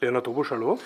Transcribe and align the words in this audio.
Leonard 0.00 0.26
Dobusch, 0.26 0.50
hallo. 0.50 0.78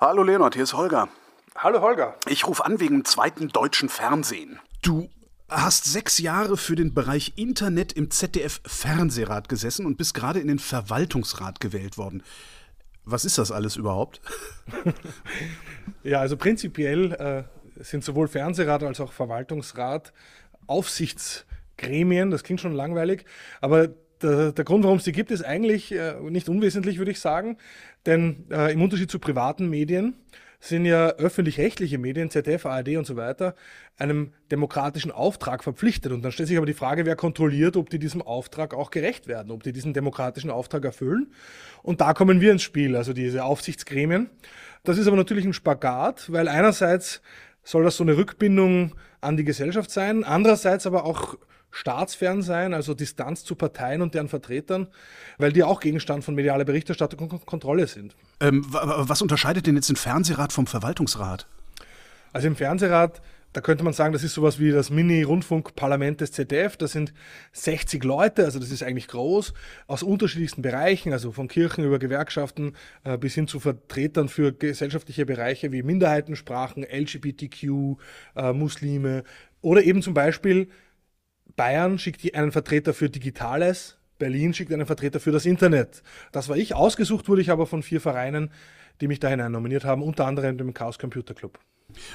Hallo 0.00 0.22
Leonard, 0.22 0.54
hier 0.54 0.62
ist 0.62 0.72
Holger. 0.72 1.08
Hallo 1.54 1.82
Holger. 1.82 2.16
Ich 2.26 2.46
rufe 2.46 2.64
an 2.64 2.80
wegen 2.80 3.00
dem 3.00 3.04
zweiten 3.04 3.48
deutschen 3.48 3.90
Fernsehen. 3.90 4.58
Du 4.80 5.10
hast 5.50 5.84
sechs 5.84 6.18
Jahre 6.18 6.56
für 6.56 6.74
den 6.74 6.94
Bereich 6.94 7.34
Internet 7.36 7.92
im 7.92 8.10
ZDF 8.10 8.62
Fernsehrat 8.64 9.50
gesessen 9.50 9.84
und 9.84 9.98
bist 9.98 10.14
gerade 10.14 10.40
in 10.40 10.48
den 10.48 10.58
Verwaltungsrat 10.58 11.60
gewählt 11.60 11.98
worden. 11.98 12.22
Was 13.04 13.26
ist 13.26 13.36
das 13.36 13.52
alles 13.52 13.76
überhaupt? 13.76 14.22
ja, 16.02 16.20
also 16.20 16.38
prinzipiell 16.38 17.12
äh, 17.12 17.82
sind 17.84 18.02
sowohl 18.04 18.26
Fernsehrat 18.26 18.82
als 18.84 19.00
auch 19.00 19.12
Verwaltungsrat 19.12 20.14
Aufsichtsgremien. 20.66 22.30
Das 22.30 22.42
klingt 22.42 22.62
schon 22.62 22.72
langweilig, 22.72 23.26
aber 23.60 23.88
der, 24.22 24.52
der 24.52 24.64
Grund, 24.64 24.84
warum 24.84 24.98
es 24.98 25.04
die 25.04 25.12
gibt, 25.12 25.30
ist 25.30 25.44
eigentlich 25.44 25.92
äh, 25.92 26.14
nicht 26.20 26.48
unwesentlich, 26.48 26.98
würde 26.98 27.10
ich 27.10 27.20
sagen. 27.20 27.56
Denn 28.06 28.46
äh, 28.50 28.72
im 28.72 28.82
Unterschied 28.82 29.10
zu 29.10 29.18
privaten 29.18 29.68
Medien 29.68 30.14
sind 30.62 30.84
ja 30.84 31.08
öffentlich-rechtliche 31.08 31.98
Medien, 31.98 32.30
ZDF, 32.30 32.66
ARD 32.66 32.96
und 32.96 33.04
so 33.04 33.16
weiter, 33.16 33.56
einem 33.98 34.32
demokratischen 34.52 35.10
Auftrag 35.10 35.64
verpflichtet. 35.64 36.12
Und 36.12 36.22
dann 36.22 36.30
stellt 36.30 36.48
sich 36.48 36.56
aber 36.56 36.66
die 36.66 36.72
Frage, 36.72 37.04
wer 37.04 37.16
kontrolliert, 37.16 37.76
ob 37.76 37.90
die 37.90 37.98
diesem 37.98 38.22
Auftrag 38.22 38.72
auch 38.72 38.92
gerecht 38.92 39.26
werden, 39.26 39.50
ob 39.50 39.64
die 39.64 39.72
diesen 39.72 39.92
demokratischen 39.92 40.50
Auftrag 40.50 40.84
erfüllen. 40.84 41.32
Und 41.82 42.00
da 42.00 42.14
kommen 42.14 42.40
wir 42.40 42.52
ins 42.52 42.62
Spiel, 42.62 42.94
also 42.94 43.12
diese 43.12 43.44
Aufsichtsgremien. 43.44 44.30
Das 44.84 44.98
ist 44.98 45.08
aber 45.08 45.16
natürlich 45.16 45.44
ein 45.44 45.52
Spagat, 45.52 46.30
weil 46.30 46.46
einerseits 46.46 47.22
soll 47.64 47.82
das 47.82 47.96
so 47.96 48.04
eine 48.04 48.16
Rückbindung 48.16 48.94
an 49.20 49.36
die 49.36 49.44
Gesellschaft 49.44 49.90
sein, 49.90 50.22
andererseits 50.22 50.86
aber 50.86 51.04
auch 51.04 51.36
staatsfern 51.72 52.42
sein, 52.42 52.74
also 52.74 52.94
Distanz 52.94 53.44
zu 53.44 53.56
Parteien 53.56 54.02
und 54.02 54.14
deren 54.14 54.28
Vertretern, 54.28 54.86
weil 55.38 55.52
die 55.52 55.64
auch 55.64 55.80
Gegenstand 55.80 56.22
von 56.22 56.34
medialer 56.34 56.64
Berichterstattung 56.64 57.30
und 57.30 57.46
Kontrolle 57.46 57.88
sind. 57.88 58.14
Ähm, 58.40 58.64
was 58.68 59.22
unterscheidet 59.22 59.66
denn 59.66 59.74
jetzt 59.74 59.88
den 59.88 59.96
Fernsehrat 59.96 60.52
vom 60.52 60.66
Verwaltungsrat? 60.66 61.48
Also 62.32 62.46
im 62.46 62.56
Fernsehrat, 62.56 63.20
da 63.52 63.60
könnte 63.60 63.84
man 63.84 63.92
sagen, 63.92 64.12
das 64.12 64.22
ist 64.22 64.34
sowas 64.34 64.58
wie 64.58 64.70
das 64.70 64.90
Mini-Rundfunkparlament 64.90 66.20
des 66.20 66.32
ZDF. 66.32 66.76
Da 66.76 66.88
sind 66.88 67.12
60 67.52 68.04
Leute, 68.04 68.44
also 68.44 68.58
das 68.58 68.70
ist 68.70 68.82
eigentlich 68.82 69.08
groß, 69.08 69.52
aus 69.86 70.02
unterschiedlichsten 70.02 70.62
Bereichen, 70.62 71.12
also 71.12 71.32
von 71.32 71.48
Kirchen 71.48 71.84
über 71.84 71.98
Gewerkschaften 71.98 72.74
äh, 73.04 73.18
bis 73.18 73.34
hin 73.34 73.48
zu 73.48 73.60
Vertretern 73.60 74.28
für 74.28 74.52
gesellschaftliche 74.52 75.26
Bereiche 75.26 75.72
wie 75.72 75.82
Minderheitensprachen, 75.82 76.84
LGBTQ, 76.84 77.96
äh, 78.36 78.52
Muslime 78.52 79.24
oder 79.60 79.82
eben 79.82 80.02
zum 80.02 80.14
Beispiel 80.14 80.68
Bayern 81.56 81.98
schickt 81.98 82.34
einen 82.34 82.52
Vertreter 82.52 82.94
für 82.94 83.10
Digitales, 83.10 83.98
Berlin 84.18 84.54
schickt 84.54 84.72
einen 84.72 84.86
Vertreter 84.86 85.20
für 85.20 85.32
das 85.32 85.46
Internet. 85.46 86.02
Das 86.30 86.48
war 86.48 86.56
ich. 86.56 86.74
Ausgesucht 86.74 87.28
wurde 87.28 87.42
ich 87.42 87.50
aber 87.50 87.66
von 87.66 87.82
vier 87.82 88.00
Vereinen, 88.00 88.50
die 89.00 89.08
mich 89.08 89.20
da 89.20 89.28
hinein 89.28 89.52
nominiert 89.52 89.84
haben, 89.84 90.02
unter 90.02 90.26
anderem 90.26 90.56
dem 90.58 90.74
Chaos 90.74 90.98
Computer 90.98 91.34
Club. 91.34 91.58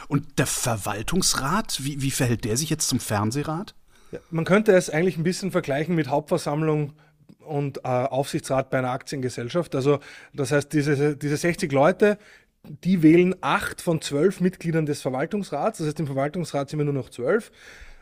Und 0.07 0.39
der 0.39 0.47
Verwaltungsrat, 0.47 1.83
wie, 1.83 2.02
wie 2.02 2.11
verhält 2.11 2.45
der 2.45 2.57
sich 2.57 2.69
jetzt 2.69 2.88
zum 2.88 2.99
Fernsehrat? 2.99 3.75
Ja, 4.11 4.19
man 4.31 4.45
könnte 4.45 4.71
es 4.71 4.89
eigentlich 4.89 5.17
ein 5.17 5.23
bisschen 5.23 5.51
vergleichen 5.51 5.95
mit 5.95 6.07
Hauptversammlung 6.07 6.94
und 7.41 7.79
äh, 7.79 7.88
Aufsichtsrat 7.88 8.69
bei 8.69 8.77
einer 8.77 8.91
Aktiengesellschaft. 8.91 9.75
Also 9.75 9.99
das 10.33 10.51
heißt, 10.51 10.72
diese, 10.72 11.17
diese 11.17 11.38
60 11.38 11.72
Leute, 11.72 12.17
die 12.63 13.03
wählen 13.03 13.35
acht 13.41 13.81
von 13.81 14.01
zwölf 14.01 14.39
Mitgliedern 14.39 14.85
des 14.85 15.01
Verwaltungsrats. 15.01 15.79
Das 15.79 15.88
heißt, 15.88 15.99
im 15.99 16.07
Verwaltungsrat 16.07 16.69
sind 16.69 16.79
wir 16.79 16.85
nur 16.85 16.94
noch 16.94 17.09
zwölf. 17.09 17.51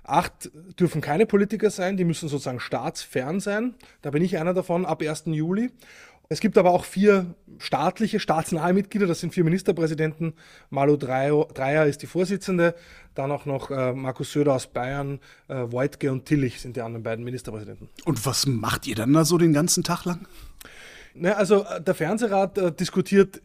Acht 0.08 0.52
dürfen 0.80 1.02
keine 1.02 1.25
Politiker 1.25 1.72
sein, 1.72 1.98
die 1.98 2.06
müssen 2.06 2.30
sozusagen 2.30 2.59
staatsfern 2.59 3.39
sein. 3.39 3.73
Da 4.03 4.11
bin 4.11 4.23
ich 4.23 4.38
einer 4.38 4.53
davon 4.53 4.86
ab 4.86 5.02
1. 5.02 5.23
Juli. 5.28 5.72
Es 6.30 6.39
gibt 6.39 6.58
aber 6.58 6.72
auch 6.72 6.86
vier 6.86 7.36
staatliche, 7.59 8.20
staatsnahe 8.20 8.73
Mitglieder. 8.73 9.08
Das 9.08 9.20
sind 9.20 9.33
vier 9.33 9.44
Ministerpräsidenten. 9.44 10.33
Malu 10.70 10.98
Dreyer 10.98 11.86
ist 11.86 12.02
die 12.02 12.08
Vorsitzende. 12.08 12.76
Dann 13.14 13.32
auch 13.32 13.45
noch 13.45 13.70
äh, 13.70 13.93
Markus 13.93 14.32
Söder 14.32 14.54
aus 14.54 14.67
Bayern, 14.67 15.20
äh, 15.48 15.71
Voigtke 15.71 16.11
und 16.11 16.26
Tillich 16.26 16.61
sind 16.61 16.76
die 16.76 16.82
anderen 16.82 17.04
beiden 17.04 17.23
Ministerpräsidenten. 17.23 17.89
Und 18.05 18.26
was 18.26 18.45
macht 18.45 18.87
ihr 18.87 18.95
dann 18.95 19.14
da 19.14 19.23
so 19.23 19.37
den 19.37 19.54
ganzen 19.54 19.83
Tag 19.83 20.05
lang? 20.05 20.27
Na, 21.14 21.33
also 21.33 21.64
äh, 21.64 21.82
der 21.82 21.95
Fernsehrat 21.95 22.58
äh, 22.58 22.72
diskutiert 22.72 23.42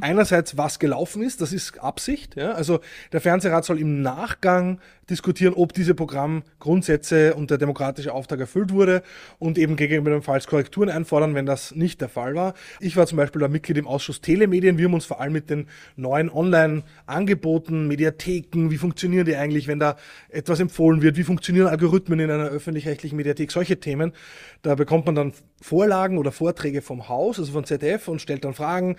einerseits, 0.00 0.56
was 0.56 0.78
gelaufen 0.78 1.22
ist, 1.22 1.40
das 1.40 1.52
ist 1.52 1.78
Absicht. 1.78 2.36
Ja? 2.36 2.52
Also 2.52 2.80
der 3.12 3.20
Fernsehrat 3.20 3.64
soll 3.64 3.78
im 3.78 4.02
Nachgang 4.02 4.80
diskutieren, 5.10 5.54
ob 5.54 5.72
diese 5.72 5.94
Programmgrundsätze 5.94 7.34
und 7.34 7.50
der 7.50 7.58
demokratische 7.58 8.12
Auftrag 8.12 8.40
erfüllt 8.40 8.72
wurde 8.72 9.02
und 9.38 9.58
eben 9.58 9.76
gegebenenfalls 9.76 10.46
Korrekturen 10.46 10.88
einfordern, 10.88 11.34
wenn 11.34 11.46
das 11.46 11.74
nicht 11.74 12.00
der 12.00 12.08
Fall 12.08 12.34
war. 12.34 12.54
Ich 12.80 12.96
war 12.96 13.06
zum 13.06 13.16
Beispiel 13.16 13.40
da 13.40 13.48
Mitglied 13.48 13.78
im 13.78 13.86
Ausschuss 13.86 14.20
Telemedien. 14.20 14.78
Wir 14.78 14.86
haben 14.86 14.94
uns 14.94 15.04
vor 15.04 15.20
allem 15.20 15.32
mit 15.32 15.50
den 15.50 15.68
neuen 15.96 16.30
Online-Angeboten, 16.30 17.86
Mediatheken, 17.86 18.70
wie 18.70 18.78
funktionieren 18.78 19.26
die 19.26 19.36
eigentlich, 19.36 19.66
wenn 19.66 19.78
da 19.78 19.96
etwas 20.28 20.60
empfohlen 20.60 21.02
wird, 21.02 21.16
wie 21.16 21.24
funktionieren 21.24 21.66
Algorithmen 21.66 22.20
in 22.20 22.30
einer 22.30 22.46
öffentlich-rechtlichen 22.46 23.16
Mediathek, 23.16 23.50
solche 23.50 23.78
Themen. 23.78 24.12
Da 24.62 24.74
bekommt 24.74 25.06
man 25.06 25.14
dann 25.14 25.32
Vorlagen 25.60 26.18
oder 26.18 26.32
Vorträge 26.32 26.82
vom 26.82 27.08
Haus, 27.08 27.38
also 27.38 27.52
von 27.52 27.64
ZDF 27.64 28.08
und 28.08 28.20
stellt 28.20 28.44
dann 28.44 28.54
Fragen. 28.54 28.96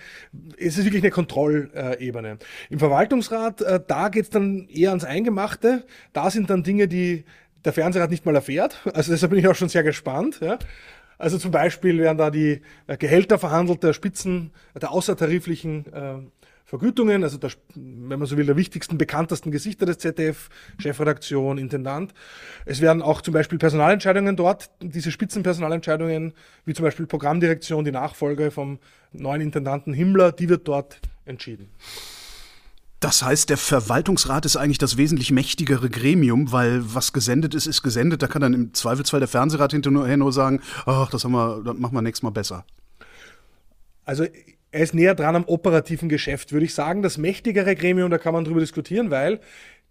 Es 0.58 0.78
ist 0.78 0.84
wirklich 0.84 1.02
eine 1.02 1.10
Kontrollebene. 1.10 2.38
Im 2.70 2.78
Verwaltungsrat, 2.78 3.62
äh, 3.62 3.80
da 3.86 4.08
geht 4.08 4.24
es 4.24 4.30
dann 4.30 4.68
eher 4.68 4.90
ans 4.90 5.04
Eingemachte. 5.04 5.84
Da 6.12 6.30
sind 6.30 6.50
dann 6.50 6.62
Dinge, 6.62 6.88
die 6.88 7.24
der 7.64 7.72
Fernsehrat 7.72 8.10
nicht 8.10 8.24
mal 8.24 8.34
erfährt. 8.34 8.80
Also 8.94 9.12
deshalb 9.12 9.30
bin 9.30 9.40
ich 9.40 9.48
auch 9.48 9.54
schon 9.54 9.68
sehr 9.68 9.82
gespannt. 9.82 10.38
Ja. 10.40 10.58
Also 11.18 11.38
zum 11.38 11.50
Beispiel 11.50 11.98
werden 11.98 12.18
da 12.18 12.30
die 12.30 12.62
äh, 12.86 12.96
Gehälter 12.96 13.38
verhandelt 13.38 13.82
der 13.82 13.92
Spitzen, 13.92 14.52
der 14.80 14.92
außertariflichen 14.92 15.92
äh, 15.92 16.18
Vergütungen, 16.66 17.22
also 17.22 17.38
der, 17.38 17.50
wenn 17.74 18.18
man 18.18 18.26
so 18.26 18.36
will, 18.36 18.44
der 18.44 18.56
wichtigsten, 18.56 18.98
bekanntesten 18.98 19.52
Gesichter 19.52 19.86
des 19.86 19.98
ZDF, 19.98 20.48
Chefredaktion, 20.78 21.58
Intendant. 21.58 22.12
Es 22.64 22.80
werden 22.80 23.02
auch 23.02 23.20
zum 23.22 23.34
Beispiel 23.34 23.56
Personalentscheidungen 23.56 24.34
dort, 24.34 24.70
diese 24.80 25.12
Spitzenpersonalentscheidungen, 25.12 26.34
wie 26.64 26.74
zum 26.74 26.84
Beispiel 26.84 27.06
Programmdirektion, 27.06 27.84
die 27.84 27.92
Nachfolge 27.92 28.50
vom 28.50 28.80
neuen 29.12 29.42
Intendanten 29.42 29.94
Himmler, 29.94 30.32
die 30.32 30.48
wird 30.48 30.66
dort 30.66 30.98
entschieden. 31.24 31.68
Das 33.00 33.22
heißt, 33.22 33.50
der 33.50 33.58
Verwaltungsrat 33.58 34.46
ist 34.46 34.56
eigentlich 34.56 34.78
das 34.78 34.96
wesentlich 34.96 35.30
mächtigere 35.30 35.90
Gremium, 35.90 36.50
weil 36.52 36.82
was 36.94 37.12
gesendet 37.12 37.54
ist, 37.54 37.66
ist 37.66 37.82
gesendet. 37.82 38.22
Da 38.22 38.26
kann 38.26 38.40
dann 38.40 38.54
im 38.54 38.74
Zweifelsfall 38.74 39.20
der 39.20 39.28
Fernsehrat 39.28 39.72
hinterher 39.72 40.16
nur 40.16 40.32
sagen, 40.32 40.60
ach, 40.86 41.10
das, 41.10 41.24
haben 41.24 41.32
wir, 41.32 41.62
das 41.62 41.76
machen 41.76 41.94
wir 41.94 42.02
nächstes 42.02 42.22
Mal 42.22 42.30
besser. 42.30 42.64
Also 44.04 44.24
er 44.70 44.82
ist 44.82 44.94
näher 44.94 45.14
dran 45.14 45.36
am 45.36 45.44
operativen 45.44 46.08
Geschäft, 46.08 46.52
würde 46.52 46.64
ich 46.64 46.74
sagen. 46.74 47.02
Das 47.02 47.18
mächtigere 47.18 47.74
Gremium, 47.76 48.10
da 48.10 48.18
kann 48.18 48.32
man 48.32 48.44
drüber 48.44 48.60
diskutieren, 48.60 49.10
weil 49.10 49.40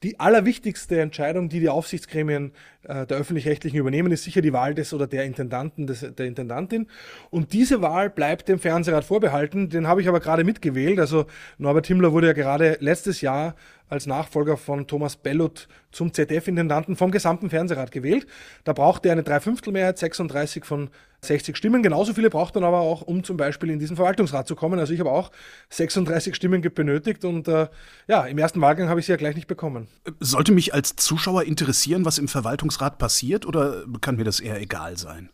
die 0.04 0.20
allerwichtigste 0.20 1.00
Entscheidung, 1.00 1.50
die 1.50 1.60
die 1.60 1.70
Aufsichtsgremien 1.70 2.52
der 2.86 3.18
öffentlich-rechtlichen 3.18 3.78
übernehmen, 3.78 4.12
ist 4.12 4.24
sicher 4.24 4.42
die 4.42 4.54
Wahl 4.54 4.74
des 4.76 4.94
oder 4.94 5.08
der 5.08 5.26
Intendanten, 5.26 5.88
des, 5.88 6.06
der 6.16 6.26
Intendantin. 6.26 6.88
Und 7.30 7.54
diese 7.54 7.82
Wahl 7.82 8.10
bleibt 8.10 8.48
dem 8.48 8.60
Fernsehrat 8.60 9.06
vorbehalten. 9.06 9.70
Den 9.70 9.88
habe 9.88 10.02
ich 10.02 10.08
aber 10.08 10.20
gerade 10.20 10.44
mitgewählt. 10.44 11.00
Also 11.00 11.26
Norbert 11.58 11.88
Himmler 11.88 12.12
wurde 12.12 12.28
ja 12.28 12.34
gerade 12.34 12.78
letztes 12.80 13.22
Jahr 13.22 13.56
als 13.88 14.08
Nachfolger 14.08 14.58
von 14.58 14.88
Thomas 14.88 15.16
Bellot 15.16 15.68
zum 15.92 16.12
ZDF-Intendanten 16.12 16.96
vom 16.96 17.12
gesamten 17.12 17.50
Fernsehrat 17.50 17.92
gewählt. 17.92 18.26
Da 18.64 18.74
braucht 18.74 19.06
er 19.06 19.12
eine 19.12 19.24
Dreiviertelmehrheit, 19.24 19.98
36 19.98 20.66
von 20.66 20.90
60 21.22 21.58
Stimmen. 21.58 21.84
Genauso 21.84 22.14
viele 22.14 22.30
braucht 22.30 22.56
man 22.56 22.64
aber 22.64 22.80
auch, 22.80 23.02
um 23.02 23.24
zum 23.24 23.38
Beispiel 23.38 23.70
in 23.70 23.80
diesen 23.80 23.96
Verwaltungsrat 23.96 24.48
zu 24.48 24.56
kommen. 24.56 24.80
Also 24.80 24.94
ich 24.94 25.00
habe 25.00 25.12
auch 25.12 25.32
36 25.70 26.36
Stimmen 26.36 26.62
benötigt 26.62 27.26
und 27.26 27.48
äh, 27.48 27.68
ja, 28.08 28.26
im 28.26 28.38
ersten 28.38 28.62
Wahlgang 28.62 28.90
habe 28.90 29.00
ich 29.00 29.06
sie 29.06 29.12
ja 29.12 29.18
gleich 29.18 29.36
nicht 29.36 29.48
bekommen. 29.48 29.88
Sollte 30.20 30.52
mich 30.52 30.74
als 30.74 30.96
Zuschauer 30.96 31.44
interessieren, 31.44 32.06
was 32.06 32.18
im 32.18 32.28
Verwaltungsrat 32.28 32.75
passiert 32.78 33.46
oder 33.46 33.86
kann 34.02 34.16
mir 34.16 34.24
das 34.24 34.40
eher 34.40 34.60
egal 34.60 34.98
sein? 34.98 35.30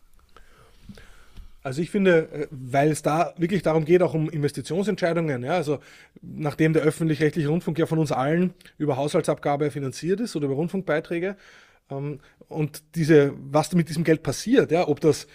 Also 1.64 1.82
ich 1.82 1.92
finde, 1.92 2.30
äh, 2.32 2.48
weil 2.50 2.90
es 2.90 3.02
da 3.04 3.34
wirklich 3.38 3.62
darum 3.62 3.86
geht, 3.86 4.02
auch 4.02 4.14
um 4.14 4.30
Investitionsentscheidungen, 4.30 5.44
ja, 5.44 5.54
also 5.54 5.80
nachdem 6.22 6.74
der 6.74 6.82
öffentlich-rechtliche 6.82 7.50
Rundfunk 7.50 7.78
ja 7.78 7.86
von 7.86 8.00
uns 8.00 8.12
allen 8.12 8.54
über 8.78 8.98
Haushaltsabgabe 8.98 9.70
finanziert 9.70 10.20
ist 10.22 10.36
oder 10.36 10.46
über 10.46 10.56
Rundfunkbeiträge, 10.56 11.36
ähm, 11.92 12.20
und 12.48 12.84
diese, 12.96 13.34
was 13.50 13.72
mit 13.74 13.90
diesem 13.90 14.04
Geld 14.04 14.24
passiert, 14.24 14.72
ja, 14.72 14.88
ob 14.88 15.00
das 15.00 15.28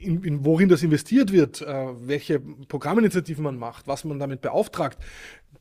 in, 0.00 0.24
in, 0.24 0.44
worin 0.44 0.68
das 0.68 0.82
investiert 0.82 1.32
wird, 1.32 1.62
äh, 1.62 1.86
welche 2.06 2.40
Programminitiativen 2.40 3.44
man 3.44 3.58
macht, 3.58 3.86
was 3.86 4.04
man 4.04 4.18
damit 4.18 4.40
beauftragt, 4.40 4.98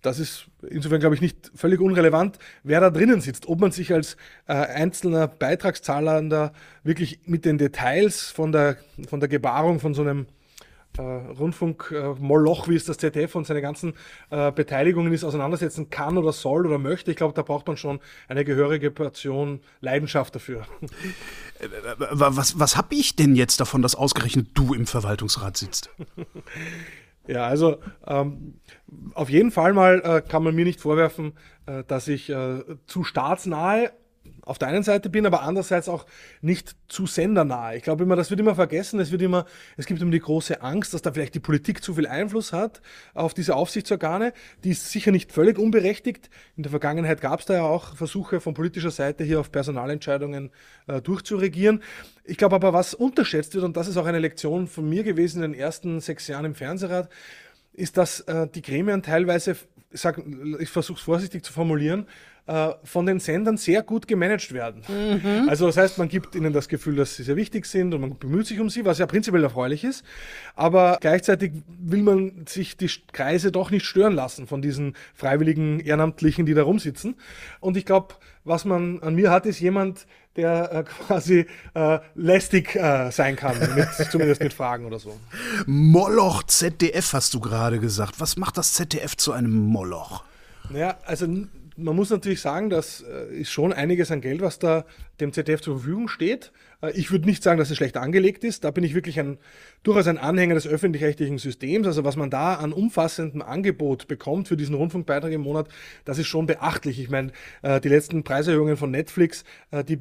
das 0.02 0.20
ist 0.20 0.48
insofern, 0.70 1.00
glaube 1.02 1.16
ich, 1.16 1.22
nicht 1.22 1.52
völlig 1.54 1.82
unrelevant, 1.82 2.38
wer 2.64 2.80
da 2.80 2.90
drinnen 2.90 3.20
sitzt. 3.20 3.48
Ob 3.48 3.60
man 3.60 3.72
sich 3.72 3.94
als 3.94 4.16
äh, 4.48 4.54
einzelner 4.54 5.28
Beitragszahler 5.28 6.22
da 6.24 6.54
wirklich 6.84 7.20
mit 7.26 7.44
den 7.44 7.58
Details 7.58 8.32
von 8.32 8.52
der, 8.52 8.78
von 9.10 9.20
der 9.20 9.28
Gebarung 9.28 9.80
von 9.80 9.94
so 9.94 10.02
einem 10.02 10.28
äh, 10.98 11.02
Rundfunk-Moloch, 11.02 12.68
äh, 12.68 12.72
wie 12.72 12.76
es 12.76 12.86
das 12.86 12.98
ZDF 12.98 13.36
und 13.36 13.46
seine 13.46 13.62
ganzen 13.62 13.94
äh, 14.30 14.52
Beteiligungen 14.52 15.14
ist, 15.14 15.24
auseinandersetzen 15.24 15.90
kann 15.90 16.18
oder 16.18 16.32
soll 16.32 16.66
oder 16.66 16.78
möchte. 16.78 17.12
Ich 17.12 17.18
glaube, 17.18 17.34
da 17.34 17.42
braucht 17.42 17.68
man 17.68 17.78
schon 17.78 18.00
eine 18.28 18.44
gehörige 18.46 18.92
Portion 18.92 19.62
Leidenschaft 19.82 20.36
dafür. 20.36 20.66
Äh, 21.60 21.68
was, 21.98 22.60
was 22.60 22.78
habe 22.78 22.96
ich 22.96 23.16
denn 23.16 23.36
jetzt 23.36 23.60
davon, 23.60 23.82
dass 23.82 23.96
ausgerechnet 23.96 24.50
du 24.54 24.74
im 24.74 24.88
Verwaltungsrat 24.88 25.58
sitzt? 25.58 25.90
Ja, 27.30 27.46
also 27.46 27.78
ähm, 28.08 28.56
auf 29.14 29.30
jeden 29.30 29.52
Fall 29.52 29.74
mal 29.74 30.02
äh, 30.04 30.28
kann 30.28 30.42
man 30.42 30.56
mir 30.56 30.66
nicht 30.66 30.82
vorwerfen, 30.82 31.34
äh, 31.68 31.84
dass 31.84 32.08
ich 32.08 32.28
äh, 32.32 32.64
zu 32.88 33.04
staatsnahe 33.04 33.92
auf 34.50 34.58
der 34.58 34.68
einen 34.68 34.84
Seite 34.84 35.10
bin, 35.10 35.26
aber 35.26 35.44
andererseits 35.44 35.88
auch 35.88 36.06
nicht 36.42 36.76
zu 36.88 37.06
sendernahe. 37.06 37.78
Ich 37.78 37.84
glaube 37.84 38.04
immer, 38.04 38.16
das 38.16 38.30
wird 38.30 38.40
immer 38.40 38.56
vergessen. 38.56 39.00
Es 39.00 39.12
wird 39.12 39.22
immer, 39.22 39.46
es 39.78 39.86
gibt 39.86 40.02
immer 40.02 40.12
die 40.12 40.20
große 40.20 40.62
Angst, 40.62 40.94
dass 40.94 41.02
da 41.02 41.12
vielleicht 41.12 41.36
die 41.36 41.40
Politik 41.40 41.84
zu 41.84 41.94
viel 41.94 42.08
Einfluss 42.08 42.52
hat 42.52 42.82
auf 43.14 43.34
diese 43.34 43.56
Aufsichtsorgane. 43.56 44.34
Die 44.64 44.72
ist 44.72 44.90
sicher 44.92 45.12
nicht 45.12 45.32
völlig 45.32 45.58
unberechtigt. 45.60 46.30
In 46.58 46.64
der 46.64 46.72
Vergangenheit 46.72 47.22
gab 47.22 47.40
es 47.40 47.46
da 47.46 47.54
ja 47.54 47.64
auch 47.64 47.96
Versuche 47.96 48.40
von 48.40 48.54
politischer 48.54 48.92
Seite 48.92 49.24
hier 49.24 49.40
auf 49.40 49.52
Personalentscheidungen 49.52 50.52
äh, 50.88 51.02
durchzuregieren. 51.02 51.84
Ich 52.24 52.38
glaube 52.38 52.56
aber, 52.56 52.74
was 52.74 52.94
unterschätzt 52.94 53.54
wird, 53.54 53.64
und 53.64 53.78
das 53.78 53.88
ist 53.88 53.98
auch 53.98 54.06
eine 54.06 54.20
Lektion 54.20 54.68
von 54.68 54.88
mir 54.88 55.04
gewesen 55.04 55.44
in 55.44 55.52
den 55.52 55.60
ersten 55.60 56.00
sechs 56.00 56.28
Jahren 56.28 56.46
im 56.46 56.56
Fernsehrat, 56.56 57.10
ist, 57.74 57.98
dass 57.98 58.22
äh, 58.22 58.48
die 58.48 58.62
Gremien 58.62 59.02
teilweise, 59.04 59.56
ich, 59.92 60.04
ich 60.60 60.70
versuche 60.70 60.98
es 60.98 61.04
vorsichtig 61.04 61.44
zu 61.44 61.54
formulieren, 61.54 62.06
äh, 62.50 62.74
von 62.84 63.06
den 63.06 63.20
Sendern 63.20 63.58
sehr 63.58 63.84
gut 63.84 64.08
gemanagt 64.08 64.52
werden. 64.54 64.82
Mhm. 64.88 65.48
Also 65.50 65.68
das 65.68 65.78
heißt, 65.78 65.98
man 66.00 66.10
gibt 66.10 66.34
ihnen 66.34 66.52
das 66.52 66.68
Gefühl, 66.68 66.96
dass 66.96 67.16
sie 67.16 67.24
sehr 67.24 67.36
wichtig 67.36 67.66
sind 67.68 67.94
und 67.94 68.02
man 68.02 68.18
bemüht 68.18 68.48
sich 68.48 68.60
um 68.60 68.70
sie, 68.70 68.86
was 68.86 68.98
ja 68.98 69.06
prinzipiell 69.06 69.44
erfreulich 69.44 69.84
ist. 69.84 70.04
Aber 70.56 70.98
gleichzeitig 71.00 71.52
will 71.80 72.02
man 72.02 72.46
sich 72.48 72.76
die 72.76 72.90
Kreise 73.12 73.52
doch 73.52 73.70
nicht 73.70 73.86
stören 73.86 74.14
lassen 74.14 74.48
von 74.48 74.64
diesen 74.64 74.96
freiwilligen 75.14 75.80
Ehrenamtlichen, 75.80 76.48
die 76.48 76.56
da 76.56 76.64
rumsitzen. 76.64 77.16
Und 77.60 77.78
ich 77.78 77.86
glaube, 77.86 78.16
was 78.44 78.66
man 78.66 79.00
an 79.02 79.14
mir 79.14 79.30
hat, 79.30 79.46
ist 79.46 79.60
jemand, 79.60 80.08
der 80.36 80.72
äh, 80.72 80.84
quasi 80.84 81.46
äh, 81.74 82.00
lästig 82.16 82.76
äh, 82.76 83.12
sein 83.12 83.36
kann, 83.36 83.58
mit, 83.76 83.88
zumindest 84.12 84.42
mit 84.42 84.54
Fragen 84.54 84.86
oder 84.86 85.00
so. 85.00 85.20
Moloch 85.66 86.44
ZDF 86.44 87.14
hast 87.14 87.34
du 87.34 87.40
gerade 87.40 87.80
gesagt. 87.80 88.20
Was 88.20 88.38
macht 88.38 88.58
das 88.58 88.74
ZDF 88.74 89.18
zu 89.18 89.32
einem 89.32 89.52
Moloch? 89.52 90.24
Naja, 90.70 90.98
also 91.06 91.28
man 91.80 91.96
muss 91.96 92.10
natürlich 92.10 92.42
sagen, 92.42 92.70
das 92.70 93.02
äh, 93.02 93.42
ist 93.42 93.52
schon 93.52 93.74
einiges 93.74 94.12
an 94.12 94.22
Geld, 94.22 94.42
was 94.42 94.60
da 94.60 94.86
dem 95.20 95.34
ZDF 95.34 95.62
zur 95.62 95.78
Verfügung 95.78 96.08
steht. 96.08 96.52
Äh, 96.82 96.92
ich 96.92 97.12
würde 97.12 97.26
nicht 97.26 97.42
sagen, 97.44 97.58
dass 97.58 97.70
es 97.70 97.78
schlecht 97.78 97.98
angelegt 97.98 98.44
ist. 98.44 98.64
Da 98.64 98.72
bin 98.72 98.84
ich 98.84 98.94
wirklich 98.94 99.20
ein, 99.20 99.38
durchaus 99.84 100.08
ein 100.08 100.18
Anhänger 100.18 100.56
des 100.56 100.68
öffentlich-rechtlichen 100.68 101.38
Systems. 101.38 101.88
Also 101.88 102.04
was 102.04 102.16
man 102.16 102.30
da 102.30 102.56
an 102.56 102.74
umfassendem 102.74 103.42
Angebot 103.42 104.08
bekommt 104.08 104.48
für 104.48 104.58
diesen 104.58 104.76
Rundfunkbeitrag 104.76 105.32
im 105.32 105.42
Monat, 105.42 105.68
das 106.06 106.18
ist 106.18 106.28
schon 106.28 106.46
beachtlich. 106.46 107.00
Ich 107.00 107.10
meine, 107.10 107.32
äh, 107.62 107.80
die 107.80 107.90
letzten 107.90 108.24
Preiserhöhungen 108.24 108.78
von 108.78 108.92
Netflix, 108.92 109.44
die 109.88 110.00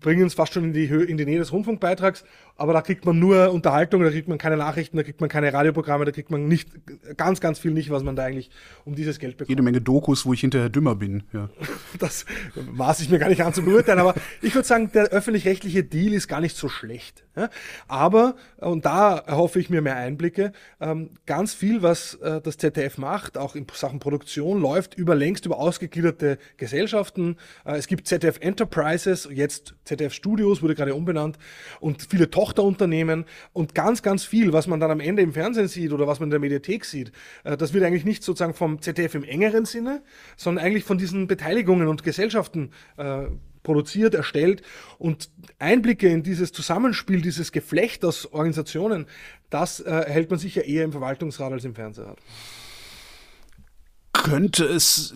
bringen 0.00 0.24
uns 0.24 0.34
fast 0.34 0.54
schon 0.54 0.64
in 0.64 0.72
die, 0.72 0.88
Höhe, 0.88 1.04
in 1.04 1.16
die 1.16 1.24
Nähe 1.24 1.38
des 1.38 1.52
Rundfunkbeitrags. 1.52 2.24
Aber 2.56 2.72
da 2.72 2.82
kriegt 2.82 3.06
man 3.06 3.18
nur 3.18 3.52
Unterhaltung, 3.52 4.02
da 4.02 4.10
kriegt 4.10 4.28
man 4.28 4.36
keine 4.36 4.56
Nachrichten, 4.56 4.96
da 4.96 5.02
kriegt 5.02 5.20
man 5.20 5.30
keine 5.30 5.52
Radioprogramme, 5.52 6.04
da 6.04 6.10
kriegt 6.10 6.30
man 6.30 6.46
nicht 6.46 6.68
ganz, 7.16 7.40
ganz 7.40 7.58
viel 7.58 7.70
nicht, 7.70 7.90
was 7.90 8.02
man 8.02 8.16
da 8.16 8.24
eigentlich 8.24 8.50
um 8.84 8.94
dieses 8.94 9.18
Geld 9.18 9.38
bekommt. 9.38 9.48
Jede 9.48 9.62
Menge 9.62 9.80
Dokus, 9.80 10.26
wo 10.26 10.34
ich 10.34 10.40
hinterher 10.40 10.68
dümmer 10.68 10.94
bin. 10.94 11.22
Ja. 11.32 11.48
Das 11.98 12.24
maß 12.72 13.00
ich 13.00 13.10
mir 13.10 13.18
gar 13.18 13.28
nicht 13.28 13.42
an 13.42 13.52
zu 13.52 13.62
beurteilen, 13.62 13.98
aber 13.98 14.14
ich 14.40 14.54
würde 14.54 14.66
sagen, 14.66 14.90
der 14.92 15.08
öffentlich-rechtliche 15.08 15.84
Deal 15.84 16.14
ist 16.14 16.28
gar 16.28 16.40
nicht 16.40 16.56
so 16.56 16.68
schlecht. 16.68 17.24
Aber, 17.88 18.36
und 18.58 18.84
da 18.84 19.19
erhoffe 19.26 19.60
ich 19.60 19.70
mir 19.70 19.80
mehr 19.80 19.96
Einblicke, 19.96 20.52
ähm, 20.80 21.10
ganz 21.26 21.54
viel, 21.54 21.82
was 21.82 22.14
äh, 22.14 22.40
das 22.40 22.56
ZDF 22.56 22.98
macht, 22.98 23.38
auch 23.38 23.54
in 23.54 23.66
Sachen 23.72 23.98
Produktion, 23.98 24.60
läuft 24.60 24.94
über 24.94 25.14
längst 25.14 25.46
über 25.46 25.58
ausgegliederte 25.58 26.38
Gesellschaften. 26.56 27.36
Äh, 27.64 27.76
es 27.76 27.86
gibt 27.86 28.06
ZDF 28.06 28.38
Enterprises, 28.40 29.28
jetzt 29.32 29.74
ZDF 29.84 30.12
Studios, 30.12 30.62
wurde 30.62 30.74
gerade 30.74 30.94
umbenannt, 30.94 31.38
und 31.80 32.06
viele 32.10 32.30
Tochterunternehmen 32.30 33.24
und 33.52 33.74
ganz, 33.74 34.02
ganz 34.02 34.24
viel, 34.24 34.52
was 34.52 34.66
man 34.66 34.80
dann 34.80 34.90
am 34.90 35.00
Ende 35.00 35.22
im 35.22 35.32
Fernsehen 35.32 35.68
sieht 35.68 35.92
oder 35.92 36.06
was 36.06 36.20
man 36.20 36.28
in 36.28 36.30
der 36.30 36.40
Mediathek 36.40 36.84
sieht, 36.84 37.12
äh, 37.44 37.56
das 37.56 37.72
wird 37.72 37.84
eigentlich 37.84 38.04
nicht 38.04 38.22
sozusagen 38.22 38.54
vom 38.54 38.80
ZDF 38.80 39.14
im 39.14 39.24
engeren 39.24 39.64
Sinne, 39.64 40.02
sondern 40.36 40.64
eigentlich 40.64 40.84
von 40.84 40.98
diesen 40.98 41.26
Beteiligungen 41.26 41.88
und 41.88 42.02
Gesellschaften 42.02 42.70
produziert, 43.62 44.14
erstellt 44.14 44.62
und 44.98 45.30
Einblicke 45.58 46.08
in 46.08 46.22
dieses 46.22 46.52
Zusammenspiel, 46.52 47.20
dieses 47.20 47.52
Geflecht 47.52 48.04
aus 48.04 48.26
Organisationen, 48.26 49.06
das 49.50 49.80
äh, 49.80 49.90
erhält 49.90 50.30
man 50.30 50.38
sicher 50.38 50.64
eher 50.64 50.84
im 50.84 50.92
Verwaltungsrat 50.92 51.52
als 51.52 51.64
im 51.64 51.74
Fernsehrat. 51.74 52.18
Könnte 54.12 54.64
es 54.64 55.14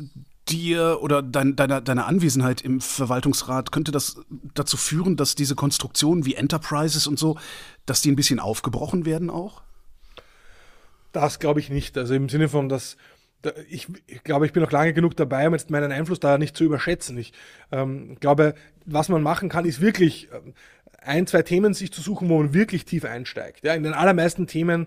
dir 0.48 0.98
oder 1.00 1.22
dein, 1.22 1.56
deiner, 1.56 1.80
deiner 1.80 2.06
Anwesenheit 2.06 2.60
im 2.60 2.80
Verwaltungsrat, 2.80 3.72
könnte 3.72 3.92
das 3.92 4.20
dazu 4.54 4.76
führen, 4.76 5.16
dass 5.16 5.34
diese 5.34 5.54
Konstruktionen 5.54 6.26
wie 6.26 6.34
Enterprises 6.34 7.06
und 7.06 7.18
so, 7.18 7.38
dass 7.86 8.02
die 8.02 8.10
ein 8.10 8.16
bisschen 8.16 8.40
aufgebrochen 8.40 9.06
werden 9.06 9.30
auch? 9.30 9.62
Das 11.12 11.38
glaube 11.38 11.60
ich 11.60 11.70
nicht. 11.70 11.96
Also 11.96 12.14
im 12.14 12.28
Sinne 12.28 12.48
von, 12.48 12.68
dass 12.68 12.96
ich, 13.68 13.88
ich, 14.06 14.22
glaube, 14.24 14.46
ich 14.46 14.52
bin 14.52 14.62
noch 14.62 14.72
lange 14.72 14.92
genug 14.92 15.16
dabei, 15.16 15.46
um 15.46 15.54
jetzt 15.54 15.70
meinen 15.70 15.92
Einfluss 15.92 16.20
da 16.20 16.38
nicht 16.38 16.56
zu 16.56 16.64
überschätzen. 16.64 17.18
Ich 17.18 17.32
ähm, 17.72 18.16
glaube, 18.20 18.54
was 18.84 19.08
man 19.08 19.22
machen 19.22 19.48
kann, 19.48 19.64
ist 19.64 19.80
wirklich 19.80 20.28
ähm, 20.32 20.54
ein, 21.00 21.26
zwei 21.26 21.42
Themen 21.42 21.74
sich 21.74 21.92
zu 21.92 22.00
suchen, 22.00 22.28
wo 22.28 22.38
man 22.38 22.54
wirklich 22.54 22.84
tief 22.84 23.04
einsteigt. 23.04 23.64
Ja, 23.64 23.74
in 23.74 23.82
den 23.82 23.92
allermeisten 23.92 24.46
Themen 24.46 24.86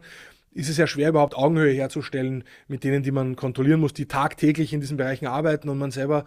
ist 0.54 0.69
es 0.69 0.77
ja 0.77 0.88
schwer, 0.88 1.09
überhaupt 1.09 1.38
Augenhöhe 1.38 1.74
herzustellen 1.74 2.44
mit 2.68 2.83
denen, 2.83 3.04
die 3.04 3.12
man 3.12 3.36
kontrollieren 3.36 3.80
muss, 3.80 3.94
die 3.94 4.07
tagtäglich 4.07 4.74
in 4.74 4.81
diesen 4.81 4.98
Bereichen 4.98 5.27
arbeiten 5.27 5.69
und 5.69 5.77
man 5.77 5.92
selber 5.92 6.25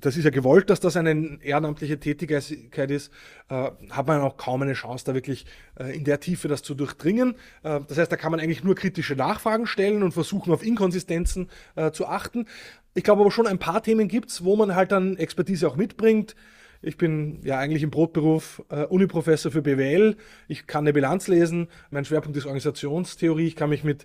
das 0.00 0.16
ist 0.16 0.24
ja 0.24 0.30
gewollt, 0.30 0.70
dass 0.70 0.80
das 0.80 0.96
eine 0.96 1.38
ehrenamtliche 1.42 1.98
Tätigkeit 1.98 2.90
ist, 2.90 3.12
äh, 3.48 3.70
hat 3.90 4.06
man 4.06 4.20
auch 4.20 4.36
kaum 4.36 4.62
eine 4.62 4.74
Chance, 4.74 5.04
da 5.06 5.14
wirklich 5.14 5.46
äh, 5.78 5.96
in 5.96 6.04
der 6.04 6.20
Tiefe 6.20 6.48
das 6.48 6.62
zu 6.62 6.74
durchdringen. 6.74 7.34
Äh, 7.62 7.80
das 7.88 7.98
heißt, 7.98 8.12
da 8.12 8.16
kann 8.16 8.30
man 8.30 8.40
eigentlich 8.40 8.64
nur 8.64 8.74
kritische 8.74 9.16
Nachfragen 9.16 9.66
stellen 9.66 10.02
und 10.02 10.12
versuchen, 10.12 10.52
auf 10.52 10.64
Inkonsistenzen 10.64 11.48
zu 11.92 12.06
achten. 12.06 12.46
Ich 12.94 13.02
glaube 13.02 13.22
aber 13.22 13.30
schon, 13.30 13.46
ein 13.46 13.58
paar 13.58 13.82
Themen 13.82 14.08
gibt 14.08 14.30
es, 14.30 14.44
wo 14.44 14.56
man 14.56 14.74
halt 14.74 14.92
dann 14.92 15.16
Expertise 15.16 15.66
auch 15.66 15.76
mitbringt. 15.76 16.36
Ich 16.84 16.98
bin 16.98 17.40
ja 17.42 17.58
eigentlich 17.58 17.82
im 17.82 17.90
Brotberuf 17.90 18.62
äh, 18.68 18.84
Uniprofessor 18.84 19.50
für 19.50 19.62
BWL. 19.62 20.16
Ich 20.48 20.66
kann 20.66 20.84
eine 20.84 20.92
Bilanz 20.92 21.28
lesen. 21.28 21.68
Mein 21.90 22.04
Schwerpunkt 22.04 22.36
ist 22.36 22.44
Organisationstheorie. 22.44 23.46
Ich 23.46 23.56
kann 23.56 23.70
mich 23.70 23.84
mit 23.84 24.04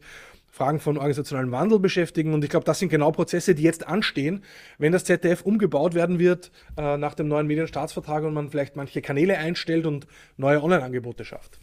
Fragen 0.52 0.80
von 0.80 0.98
organisationalem 0.98 1.52
Wandel 1.52 1.80
beschäftigen. 1.80 2.34
Und 2.34 2.44
ich 2.44 2.50
glaube, 2.50 2.66
das 2.66 2.80
sind 2.80 2.90
genau 2.90 3.12
Prozesse, 3.12 3.56
die 3.56 3.64
jetzt 3.64 3.88
anstehen, 3.88 4.44
wenn 4.78 4.92
das 4.92 5.04
ZDF 5.06 5.42
umgebaut 5.42 5.94
werden 5.94 6.20
wird 6.20 6.52
äh, 6.78 6.98
nach 6.98 7.14
dem 7.14 7.28
neuen 7.28 7.48
Medienstaatsvertrag 7.48 8.24
und 8.24 8.34
man 8.34 8.50
vielleicht 8.50 8.76
manche 8.76 9.02
Kanäle 9.02 9.38
einstellt 9.38 9.86
und 9.86 10.08
neue 10.38 10.62
Online-Angebote 10.62 11.26
schafft. 11.26 11.60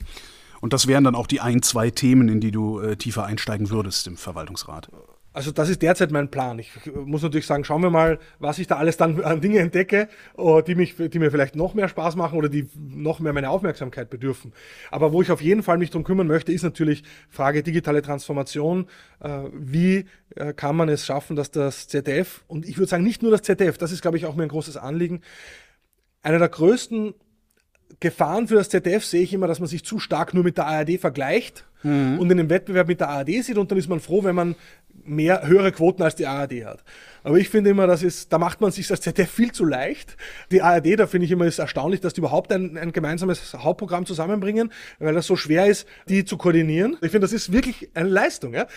Und 0.60 0.72
das 0.72 0.86
wären 0.86 1.04
dann 1.04 1.14
auch 1.14 1.26
die 1.26 1.40
ein, 1.40 1.62
zwei 1.62 1.90
Themen, 1.90 2.28
in 2.28 2.40
die 2.40 2.50
du 2.50 2.80
äh, 2.80 2.96
tiefer 2.96 3.24
einsteigen 3.24 3.70
würdest 3.70 4.06
im 4.06 4.16
Verwaltungsrat. 4.16 4.88
Also 5.36 5.50
das 5.50 5.68
ist 5.68 5.82
derzeit 5.82 6.12
mein 6.12 6.30
Plan. 6.30 6.58
Ich 6.58 6.70
muss 6.94 7.22
natürlich 7.22 7.44
sagen, 7.44 7.62
schauen 7.62 7.82
wir 7.82 7.90
mal, 7.90 8.18
was 8.38 8.58
ich 8.58 8.68
da 8.68 8.76
alles 8.76 8.96
dann 8.96 9.22
an 9.22 9.42
Dinge 9.42 9.58
entdecke, 9.58 10.08
oh, 10.34 10.62
die, 10.62 10.74
mich, 10.74 10.94
die 10.96 11.18
mir 11.18 11.30
vielleicht 11.30 11.54
noch 11.56 11.74
mehr 11.74 11.88
Spaß 11.88 12.16
machen 12.16 12.38
oder 12.38 12.48
die 12.48 12.70
noch 12.74 13.20
mehr 13.20 13.34
meine 13.34 13.50
Aufmerksamkeit 13.50 14.08
bedürfen. 14.08 14.54
Aber 14.90 15.12
wo 15.12 15.20
ich 15.20 15.30
auf 15.30 15.42
jeden 15.42 15.62
Fall 15.62 15.76
mich 15.76 15.90
drum 15.90 16.04
kümmern 16.04 16.26
möchte, 16.26 16.52
ist 16.52 16.62
natürlich 16.62 17.04
Frage 17.28 17.62
digitale 17.62 18.00
Transformation. 18.00 18.86
Äh, 19.20 19.40
wie 19.52 20.06
äh, 20.36 20.54
kann 20.54 20.74
man 20.74 20.88
es 20.88 21.04
schaffen, 21.04 21.36
dass 21.36 21.50
das 21.50 21.86
ZDF, 21.86 22.42
und 22.46 22.66
ich 22.66 22.78
würde 22.78 22.88
sagen 22.88 23.04
nicht 23.04 23.20
nur 23.20 23.30
das 23.30 23.42
ZDF, 23.42 23.76
das 23.76 23.92
ist, 23.92 24.00
glaube 24.00 24.16
ich, 24.16 24.24
auch 24.24 24.36
mir 24.36 24.44
ein 24.44 24.48
großes 24.48 24.78
Anliegen, 24.78 25.20
einer 26.22 26.38
der 26.38 26.48
größten 26.48 27.12
Gefahren 28.00 28.48
für 28.48 28.54
das 28.54 28.70
ZDF 28.70 29.04
sehe 29.04 29.22
ich 29.22 29.34
immer, 29.34 29.46
dass 29.48 29.60
man 29.60 29.68
sich 29.68 29.84
zu 29.84 29.98
stark 29.98 30.32
nur 30.32 30.44
mit 30.44 30.56
der 30.56 30.66
ARD 30.66 30.98
vergleicht 30.98 31.66
mhm. 31.82 32.18
und 32.18 32.30
in 32.30 32.38
dem 32.38 32.50
Wettbewerb 32.50 32.88
mit 32.88 33.00
der 33.00 33.10
ARD 33.10 33.44
sieht 33.44 33.58
und 33.58 33.70
dann 33.70 33.78
ist 33.78 33.88
man 33.88 34.00
froh, 34.00 34.24
wenn 34.24 34.34
man 34.34 34.56
mehr 35.06 35.46
höhere 35.46 35.72
Quoten 35.72 36.02
als 36.02 36.14
die 36.14 36.26
ARD 36.26 36.64
hat. 36.64 36.82
Aber 37.26 37.38
ich 37.38 37.48
finde 37.48 37.70
immer, 37.70 37.88
das 37.88 38.04
ist, 38.04 38.32
da 38.32 38.38
macht 38.38 38.60
man 38.60 38.70
sich 38.70 38.86
das 38.86 39.00
ZDF 39.00 39.28
viel 39.28 39.50
zu 39.50 39.64
leicht. 39.64 40.16
Die 40.52 40.62
ARD, 40.62 40.96
da 40.96 41.08
finde 41.08 41.24
ich 41.24 41.32
immer, 41.32 41.44
ist 41.44 41.58
erstaunlich, 41.58 42.00
dass 42.00 42.14
die 42.14 42.20
überhaupt 42.20 42.52
ein, 42.52 42.78
ein 42.78 42.92
gemeinsames 42.92 43.52
Hauptprogramm 43.52 44.06
zusammenbringen, 44.06 44.70
weil 45.00 45.12
das 45.12 45.26
so 45.26 45.34
schwer 45.34 45.66
ist, 45.66 45.88
die 46.08 46.24
zu 46.24 46.36
koordinieren. 46.36 46.92
Ich 47.02 47.10
finde, 47.10 47.22
das 47.22 47.32
ist 47.32 47.50
wirklich 47.50 47.90
eine 47.94 48.08
Leistung. 48.08 48.54
Ja? 48.54 48.68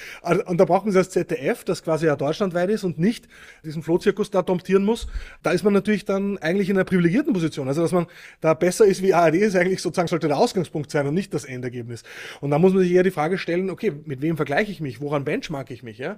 Und 0.48 0.60
da 0.60 0.66
brauchen 0.66 0.92
sie 0.92 0.98
das 0.98 1.12
ZDF, 1.12 1.64
das 1.64 1.84
quasi 1.84 2.08
ja 2.08 2.16
deutschlandweit 2.16 2.72
ist 2.72 2.84
und 2.84 2.98
nicht 2.98 3.28
diesen 3.64 3.84
Flohzirkus 3.84 4.32
da 4.32 4.42
domptieren 4.42 4.84
muss. 4.84 5.06
Da 5.44 5.52
ist 5.52 5.64
man 5.64 5.74
natürlich 5.74 6.06
dann 6.06 6.40
eigentlich 6.40 6.72
in 6.72 6.76
einer 6.76 6.86
privilegierten 6.86 7.34
Position. 7.34 7.68
Also, 7.68 7.84
dass 7.84 7.92
man 7.92 8.08
da 8.42 8.56
besser 8.56 8.86
ist 8.86 9.04
wie 9.04 9.14
ARD, 9.14 9.36
ist 9.36 9.56
eigentlich 9.56 9.84
sozusagen, 9.84 10.08
sollte 10.08 10.28
der 10.28 10.40
Ausgangspunkt 10.40 10.90
sein 10.90 11.06
und 11.06 11.14
nicht 11.14 11.36
das 11.36 11.46
Endergebnis. 11.46 12.02
Und 12.42 12.50
da 12.50 12.58
muss 12.58 12.74
man 12.74 12.82
sich 12.82 12.94
eher 12.94 13.04
die 13.04 13.12
Frage 13.12 13.38
stellen, 13.38 13.70
okay, 13.70 13.94
mit 14.06 14.24
wem 14.24 14.38
vergleiche 14.38 14.72
ich 14.72 14.82
mich? 14.82 15.02
Woran 15.02 15.24
benchmark 15.24 15.70
ich 15.70 15.84
mich? 15.84 16.00
Ja? 16.00 16.18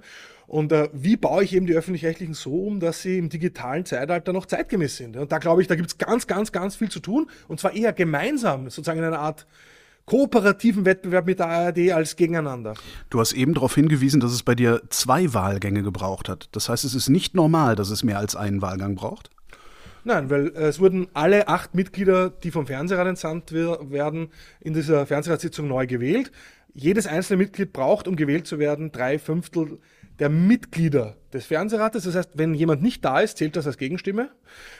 Und 0.52 0.70
äh, 0.70 0.90
wie 0.92 1.16
baue 1.16 1.44
ich 1.44 1.54
eben 1.54 1.64
die 1.64 1.72
öffentlich-rechtlichen 1.72 2.34
so 2.34 2.54
um, 2.66 2.78
dass 2.78 3.00
sie 3.00 3.16
im 3.16 3.30
digitalen 3.30 3.86
Zeitalter 3.86 4.34
noch 4.34 4.44
zeitgemäß 4.44 4.98
sind? 4.98 5.16
Und 5.16 5.32
da 5.32 5.38
glaube 5.38 5.62
ich, 5.62 5.66
da 5.66 5.76
gibt 5.76 5.88
es 5.88 5.96
ganz, 5.96 6.26
ganz, 6.26 6.52
ganz 6.52 6.76
viel 6.76 6.90
zu 6.90 7.00
tun. 7.00 7.30
Und 7.48 7.58
zwar 7.58 7.72
eher 7.72 7.94
gemeinsam, 7.94 8.64
sozusagen 8.64 8.98
in 8.98 9.06
einer 9.06 9.18
Art 9.18 9.46
kooperativen 10.04 10.84
Wettbewerb 10.84 11.24
mit 11.24 11.38
der 11.38 11.48
ARD 11.48 11.92
als 11.92 12.16
gegeneinander. 12.16 12.74
Du 13.08 13.18
hast 13.18 13.32
eben 13.32 13.54
darauf 13.54 13.74
hingewiesen, 13.74 14.20
dass 14.20 14.30
es 14.32 14.42
bei 14.42 14.54
dir 14.54 14.82
zwei 14.90 15.32
Wahlgänge 15.32 15.82
gebraucht 15.82 16.28
hat. 16.28 16.50
Das 16.52 16.68
heißt, 16.68 16.84
es 16.84 16.94
ist 16.94 17.08
nicht 17.08 17.34
normal, 17.34 17.74
dass 17.74 17.88
es 17.88 18.04
mehr 18.04 18.18
als 18.18 18.36
einen 18.36 18.60
Wahlgang 18.60 18.94
braucht? 18.94 19.30
Nein, 20.04 20.28
weil 20.28 20.48
äh, 20.48 20.64
es 20.64 20.80
wurden 20.80 21.08
alle 21.14 21.48
acht 21.48 21.74
Mitglieder, 21.74 22.28
die 22.28 22.50
vom 22.50 22.66
Fernsehrat 22.66 23.06
entsandt 23.06 23.52
werden, 23.52 24.28
in 24.60 24.74
dieser 24.74 25.06
Fernsehratssitzung 25.06 25.66
neu 25.66 25.86
gewählt 25.86 26.30
jedes 26.74 27.06
einzelne 27.06 27.38
Mitglied 27.38 27.72
braucht, 27.72 28.08
um 28.08 28.16
gewählt 28.16 28.46
zu 28.46 28.58
werden, 28.58 28.92
drei 28.92 29.18
Fünftel 29.18 29.78
der 30.22 30.28
Mitglieder 30.28 31.16
des 31.32 31.46
Fernsehrates. 31.46 32.04
Das 32.04 32.14
heißt, 32.14 32.30
wenn 32.34 32.54
jemand 32.54 32.80
nicht 32.80 33.04
da 33.04 33.18
ist, 33.18 33.38
zählt 33.38 33.56
das 33.56 33.66
als 33.66 33.76
Gegenstimme. 33.76 34.30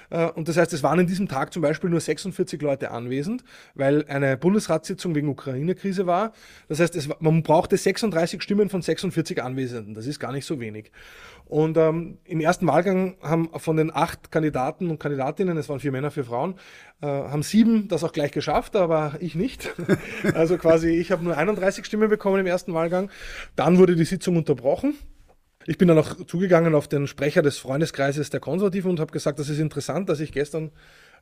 Äh, 0.08 0.26
und 0.26 0.46
das 0.46 0.56
heißt, 0.56 0.72
es 0.72 0.84
waren 0.84 1.00
in 1.00 1.08
diesem 1.08 1.26
Tag 1.26 1.52
zum 1.52 1.62
Beispiel 1.62 1.90
nur 1.90 1.98
46 1.98 2.62
Leute 2.62 2.92
anwesend, 2.92 3.42
weil 3.74 4.04
eine 4.06 4.36
Bundesratssitzung 4.36 5.16
wegen 5.16 5.28
Ukraine-Krise 5.28 6.06
war. 6.06 6.32
Das 6.68 6.78
heißt, 6.78 6.94
es, 6.94 7.08
man 7.18 7.42
brauchte 7.42 7.76
36 7.76 8.40
Stimmen 8.40 8.68
von 8.68 8.82
46 8.82 9.42
Anwesenden. 9.42 9.94
Das 9.94 10.06
ist 10.06 10.20
gar 10.20 10.30
nicht 10.30 10.46
so 10.46 10.60
wenig. 10.60 10.92
Und 11.46 11.76
ähm, 11.76 12.18
im 12.24 12.40
ersten 12.40 12.68
Wahlgang 12.68 13.16
haben 13.20 13.50
von 13.58 13.76
den 13.76 13.92
acht 13.92 14.30
Kandidaten 14.30 14.90
und 14.90 15.00
Kandidatinnen, 15.00 15.56
es 15.56 15.68
waren 15.68 15.80
vier 15.80 15.90
Männer, 15.90 16.12
vier 16.12 16.24
Frauen, 16.24 16.54
äh, 17.00 17.06
haben 17.06 17.42
sieben 17.42 17.88
das 17.88 18.04
auch 18.04 18.12
gleich 18.12 18.30
geschafft, 18.30 18.76
aber 18.76 19.16
ich 19.18 19.34
nicht. 19.34 19.74
also 20.34 20.56
quasi, 20.56 20.90
ich 20.90 21.10
habe 21.10 21.24
nur 21.24 21.36
31 21.36 21.84
Stimmen 21.84 22.08
bekommen 22.08 22.38
im 22.38 22.46
ersten 22.46 22.72
Wahlgang. 22.74 23.10
Dann 23.56 23.78
wurde 23.78 23.96
die 23.96 24.04
Sitzung 24.04 24.36
unterbrochen. 24.36 24.94
Ich 25.66 25.78
bin 25.78 25.88
dann 25.88 25.98
auch 25.98 26.16
zugegangen 26.26 26.74
auf 26.74 26.88
den 26.88 27.06
Sprecher 27.06 27.42
des 27.42 27.58
Freundeskreises 27.58 28.30
der 28.30 28.40
Konservativen 28.40 28.90
und 28.90 29.00
habe 29.00 29.12
gesagt, 29.12 29.38
das 29.38 29.48
ist 29.48 29.58
interessant, 29.58 30.08
dass 30.08 30.20
ich 30.20 30.32
gestern 30.32 30.72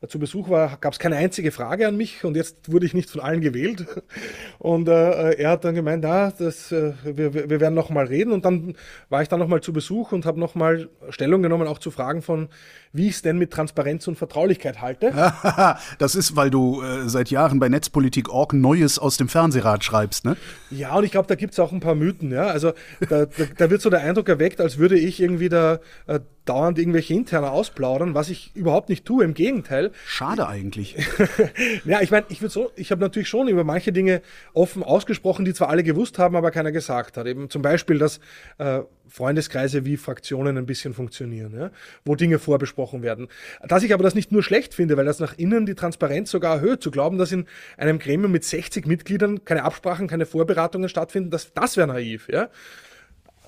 zu 0.08 0.18
Besuch 0.18 0.48
war, 0.48 0.78
gab 0.80 0.94
es 0.94 0.98
keine 0.98 1.16
einzige 1.16 1.52
Frage 1.52 1.86
an 1.86 1.96
mich 1.96 2.24
und 2.24 2.34
jetzt 2.34 2.72
wurde 2.72 2.86
ich 2.86 2.94
nicht 2.94 3.10
von 3.10 3.20
allen 3.20 3.42
gewählt. 3.42 3.86
Und 4.58 4.88
äh, 4.88 5.32
er 5.32 5.50
hat 5.50 5.64
dann 5.64 5.74
gemeint, 5.74 6.04
ja, 6.04 6.30
das, 6.30 6.72
äh, 6.72 6.92
wir, 7.04 7.34
wir 7.34 7.60
werden 7.60 7.74
noch 7.74 7.90
mal 7.90 8.06
reden. 8.06 8.32
Und 8.32 8.44
dann 8.44 8.76
war 9.10 9.20
ich 9.22 9.28
dann 9.28 9.40
noch 9.40 9.48
mal 9.48 9.60
zu 9.60 9.72
Besuch 9.72 10.12
und 10.12 10.26
habe 10.26 10.40
noch 10.40 10.54
mal 10.54 10.88
Stellung 11.10 11.42
genommen, 11.42 11.66
auch 11.66 11.78
zu 11.78 11.90
Fragen 11.90 12.22
von, 12.22 12.48
wie 12.92 13.08
ich 13.08 13.16
es 13.16 13.22
denn 13.22 13.38
mit 13.38 13.52
Transparenz 13.52 14.08
und 14.08 14.16
Vertraulichkeit 14.16 14.80
halte. 14.80 15.12
das 15.98 16.14
ist, 16.14 16.34
weil 16.34 16.50
du 16.50 16.82
äh, 16.82 17.08
seit 17.08 17.30
Jahren 17.30 17.60
bei 17.60 17.68
Netzpolitik.org 17.68 18.52
Neues 18.52 18.98
aus 18.98 19.16
dem 19.16 19.28
Fernsehrat 19.28 19.84
schreibst, 19.84 20.24
ne? 20.24 20.36
Ja, 20.70 20.96
und 20.96 21.04
ich 21.04 21.12
glaube, 21.12 21.28
da 21.28 21.36
gibt 21.36 21.52
es 21.52 21.58
auch 21.60 21.72
ein 21.72 21.80
paar 21.80 21.94
Mythen. 21.94 22.32
Ja? 22.32 22.46
Also 22.46 22.72
da, 23.08 23.26
da, 23.26 23.44
da, 23.56 23.70
wird 23.70 23.80
so 23.80 23.90
der 23.90 24.00
Eindruck 24.00 24.28
erweckt, 24.28 24.60
als 24.60 24.78
würde 24.78 24.98
ich 24.98 25.20
irgendwie 25.20 25.48
da 25.48 25.78
äh, 26.06 26.20
dauernd 26.44 26.78
irgendwelche 26.78 27.14
interne 27.14 27.50
ausplaudern, 27.50 28.14
was 28.14 28.28
ich 28.28 28.54
überhaupt 28.56 28.88
nicht 28.88 29.04
tue. 29.04 29.24
Im 29.24 29.34
Gegenteil. 29.34 29.92
Schade 30.06 30.48
eigentlich. 30.48 30.96
ja, 31.84 32.00
ich 32.00 32.10
meine, 32.10 32.26
ich 32.28 32.40
würde 32.40 32.52
so, 32.52 32.72
ich 32.74 32.90
habe 32.90 33.00
natürlich 33.00 33.28
schon 33.28 33.46
über 33.46 33.62
manche 33.62 33.92
Dinge 33.92 34.22
offen 34.52 34.82
ausgesprochen, 34.82 35.44
die 35.44 35.54
zwar 35.54 35.68
alle 35.68 35.84
gewusst 35.84 36.18
haben, 36.18 36.34
aber 36.34 36.50
keiner 36.50 36.72
gesagt 36.72 37.16
hat. 37.16 37.26
Eben 37.26 37.50
zum 37.50 37.62
Beispiel, 37.62 37.98
dass 37.98 38.18
äh, 38.58 38.80
Freundeskreise 39.10 39.84
wie 39.84 39.96
Fraktionen 39.96 40.56
ein 40.56 40.66
bisschen 40.66 40.94
funktionieren, 40.94 41.54
ja? 41.54 41.70
wo 42.04 42.14
Dinge 42.14 42.38
vorbesprochen 42.38 43.02
werden. 43.02 43.28
Dass 43.62 43.82
ich 43.82 43.92
aber 43.92 44.04
das 44.04 44.14
nicht 44.14 44.32
nur 44.32 44.42
schlecht 44.42 44.72
finde, 44.72 44.96
weil 44.96 45.04
das 45.04 45.18
nach 45.18 45.36
innen 45.36 45.66
die 45.66 45.74
Transparenz 45.74 46.30
sogar 46.30 46.56
erhöht, 46.56 46.82
zu 46.82 46.90
glauben, 46.90 47.18
dass 47.18 47.32
in 47.32 47.46
einem 47.76 47.98
Gremium 47.98 48.32
mit 48.32 48.44
60 48.44 48.86
Mitgliedern 48.86 49.44
keine 49.44 49.64
Absprachen, 49.64 50.06
keine 50.06 50.26
Vorberatungen 50.26 50.88
stattfinden, 50.88 51.30
das, 51.30 51.52
das 51.52 51.76
wäre 51.76 51.88
naiv. 51.88 52.28
Ja? 52.30 52.48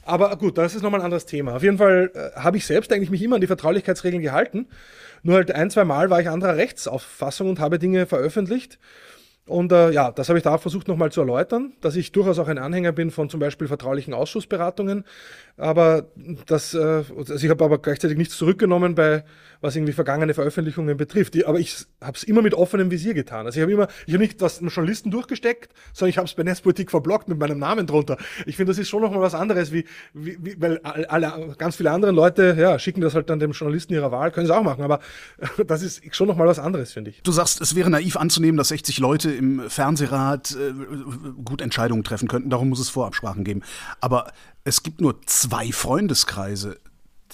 Aber 0.05 0.37
gut, 0.37 0.59
das 0.59 0.75
ist 0.75 0.83
nochmal 0.83 1.01
ein 1.01 1.05
anderes 1.05 1.27
Thema. 1.27 1.55
Auf 1.55 1.63
jeden 1.63 1.79
Fall 1.79 2.11
äh, 2.15 2.39
habe 2.39 2.57
ich 2.57 2.67
selbst 2.67 2.93
eigentlich 2.93 3.11
mich 3.11 3.23
immer 3.23 3.37
an 3.37 3.41
die 3.41 3.47
Vertraulichkeitsregeln 3.47 4.23
gehalten. 4.23 4.67
Nur 5.23 5.37
halt 5.37 5.53
ein, 5.53 5.71
zwei 5.71 5.85
Mal 5.85 6.11
war 6.11 6.21
ich 6.21 6.29
anderer 6.29 6.57
Rechtsauffassung 6.57 7.49
und 7.49 7.61
habe 7.61 7.79
Dinge 7.79 8.07
veröffentlicht. 8.07 8.79
Und 9.47 9.73
äh, 9.73 9.91
ja, 9.91 10.13
das 10.13 10.29
habe 10.29 10.39
ich 10.39 10.45
da 10.45 10.57
versucht 10.57 10.87
nochmal 10.87 11.11
zu 11.11 11.21
erläutern, 11.21 11.73
dass 11.81 11.97
ich 11.97 12.13
durchaus 12.13 12.39
auch 12.39 12.47
ein 12.47 12.59
Anhänger 12.59 12.93
bin 12.93 13.11
von 13.11 13.29
zum 13.29 13.41
Beispiel 13.41 13.67
vertraulichen 13.67 14.15
Ausschussberatungen. 14.15 15.05
Aber 15.57 16.07
das, 16.47 16.75
äh, 16.75 17.05
also 17.17 17.35
ich 17.35 17.51
habe 17.51 17.65
aber 17.65 17.79
gleichzeitig 17.79 18.17
nichts 18.17 18.37
zurückgenommen 18.37 18.95
bei 18.95 19.25
was 19.63 19.77
irgendwie 19.77 19.95
vergangene 19.95 20.35
Veröffentlichungen 20.35 20.97
betrifft. 20.97 21.43
Aber 21.47 21.59
ich 21.59 21.87
habe 22.03 22.17
es 22.17 22.25
immer 22.25 22.43
mit 22.43 22.53
offenem 22.53 22.91
Visier 22.91 23.15
getan. 23.15 23.47
Also 23.47 23.59
ich 23.59 23.63
habe 23.63 23.73
immer, 23.73 23.89
ich 24.07 24.13
habe 24.13 24.23
nicht 24.23 24.43
das 24.43 24.61
Journalisten 24.61 25.11
durchgesteckt, 25.11 25.73
sondern 25.95 26.11
ich 26.11 26.19
habe 26.19 26.27
es 26.27 26.35
bei 26.35 26.43
Netzpolitik 26.43 26.91
verblockt 26.91 27.29
mit 27.29 27.39
meinem 27.39 27.59
Namen 27.59 27.87
drunter. 27.87 28.19
Ich 28.45 28.57
finde, 28.57 28.73
das 28.73 28.79
ist 28.79 28.89
schon 28.89 29.01
nochmal 29.01 29.23
was 29.23 29.35
anderes, 29.35 29.73
wie, 29.73 29.85
wie, 30.13 30.37
wie 30.41 30.61
weil 30.61 30.79
alle, 30.83 31.55
ganz 31.57 31.77
viele 31.77 31.91
andere 31.91 32.13
Leute, 32.13 32.57
ja, 32.59 32.79
schicken 32.79 33.01
das 33.01 33.15
halt 33.15 33.31
dann 33.31 33.39
dem 33.39 33.53
Journalisten 33.53 33.95
ihrer 33.95 34.11
Wahl, 34.11 34.31
können 34.33 34.47
sie 34.47 34.55
auch 34.55 34.63
machen, 34.63 34.83
aber 34.83 35.01
das 35.67 35.83
ist 35.83 36.03
schon 36.15 36.29
nochmal 36.29 36.47
was 36.47 36.59
anderes, 36.59 36.93
finde 36.93 37.11
ich. 37.11 37.23
Du 37.23 37.33
sagst, 37.33 37.61
es 37.61 37.75
wäre 37.75 37.89
naiv 37.89 38.17
anzunehmen, 38.17 38.57
dass 38.59 38.69
60 38.69 38.99
Leute 38.99 39.31
im 39.31 39.71
Fernsehrat 39.71 40.57
äh, 40.57 40.73
gut 41.45 41.61
Entscheidungen 41.61 42.05
treffen 42.05 42.29
könnten. 42.29 42.51
Darum 42.51 42.69
muss 42.69 42.81
es 42.81 42.89
Vorabsprachen 42.89 43.45
geben. 43.45 43.63
Aber 44.01 44.33
es 44.65 44.83
gibt 44.83 45.01
nur 45.01 45.21
zwei 45.27 45.73
Freundeskreise 45.73 46.79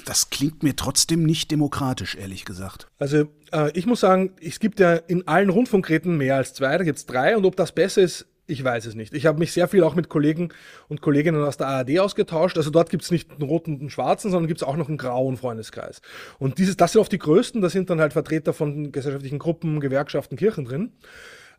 das 0.04 0.30
klingt 0.30 0.62
mir 0.62 0.76
trotzdem 0.76 1.24
nicht 1.24 1.50
demokratisch, 1.50 2.16
ehrlich 2.16 2.44
gesagt. 2.44 2.88
Also 2.98 3.28
äh, 3.52 3.70
ich 3.74 3.86
muss 3.86 4.00
sagen, 4.00 4.32
es 4.40 4.60
gibt 4.60 4.80
ja 4.80 4.94
in 4.94 5.26
allen 5.28 5.50
Rundfunkräten 5.50 6.16
mehr 6.16 6.36
als 6.36 6.54
zwei, 6.54 6.76
da 6.78 6.84
gibt 6.84 6.98
es 6.98 7.06
drei 7.06 7.36
und 7.36 7.44
ob 7.44 7.56
das 7.56 7.72
besser 7.72 8.02
ist, 8.02 8.26
ich 8.48 8.64
weiß 8.64 8.86
es 8.86 8.94
nicht. 8.94 9.12
Ich 9.12 9.26
habe 9.26 9.38
mich 9.38 9.52
sehr 9.52 9.68
viel 9.68 9.84
auch 9.84 9.94
mit 9.94 10.08
Kollegen 10.08 10.48
und 10.88 11.02
Kolleginnen 11.02 11.44
aus 11.44 11.58
der 11.58 11.66
ARD 11.68 11.98
ausgetauscht. 11.98 12.56
Also 12.56 12.70
dort 12.70 12.88
gibt 12.88 13.04
es 13.04 13.10
nicht 13.10 13.30
einen 13.30 13.42
roten 13.42 13.74
und 13.74 13.80
einen 13.80 13.90
schwarzen, 13.90 14.30
sondern 14.30 14.48
gibt 14.48 14.62
es 14.62 14.66
auch 14.66 14.76
noch 14.76 14.88
einen 14.88 14.96
grauen 14.96 15.36
Freundeskreis. 15.36 16.00
Und 16.38 16.56
dieses, 16.56 16.76
das 16.76 16.92
sind 16.92 17.02
oft 17.02 17.12
die 17.12 17.18
größten, 17.18 17.60
da 17.60 17.68
sind 17.68 17.90
dann 17.90 18.00
halt 18.00 18.14
Vertreter 18.14 18.54
von 18.54 18.90
gesellschaftlichen 18.90 19.38
Gruppen, 19.38 19.80
Gewerkschaften, 19.80 20.36
Kirchen 20.36 20.64
drin. 20.64 20.92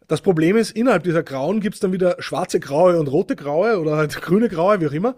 Das 0.08 0.22
Problem 0.22 0.58
ist, 0.58 0.72
innerhalb 0.72 1.03
dieser 1.03 1.22
Grauen 1.22 1.60
gibt 1.60 1.75
es 1.75 1.79
dann 1.79 1.93
wieder 1.93 2.15
schwarze 2.17 2.60
Graue 2.60 3.00
und 3.00 3.08
rote 3.08 3.36
Graue 3.36 3.79
oder 3.79 3.96
halt 3.96 4.19
grüne 4.22 4.50
Graue, 4.50 4.81
wie 4.81 4.88
auch 4.88 4.91
immer. 4.91 5.15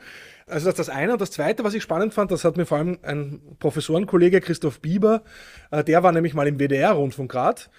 Also 0.52 0.66
das 0.66 0.80
ist 0.80 0.88
das 0.88 0.96
eine. 0.96 1.14
Und 1.14 1.22
das 1.22 1.32
zweite, 1.32 1.64
was 1.64 1.74
ich 1.74 1.82
spannend 1.82 2.14
fand, 2.14 2.30
das 2.30 2.44
hat 2.44 2.58
mir 2.58 2.66
vor 2.66 2.78
allem 2.78 3.00
ein 3.04 3.42
Professorenkollege 3.60 4.42
Christoph 4.42 4.82
Bieber, 4.82 5.24
äh, 5.72 5.84
der 5.84 6.04
war 6.04 6.12
nämlich 6.12 6.34
mal 6.34 6.48
im 6.48 6.60
WDR-Rundfunkrat, 6.60 7.70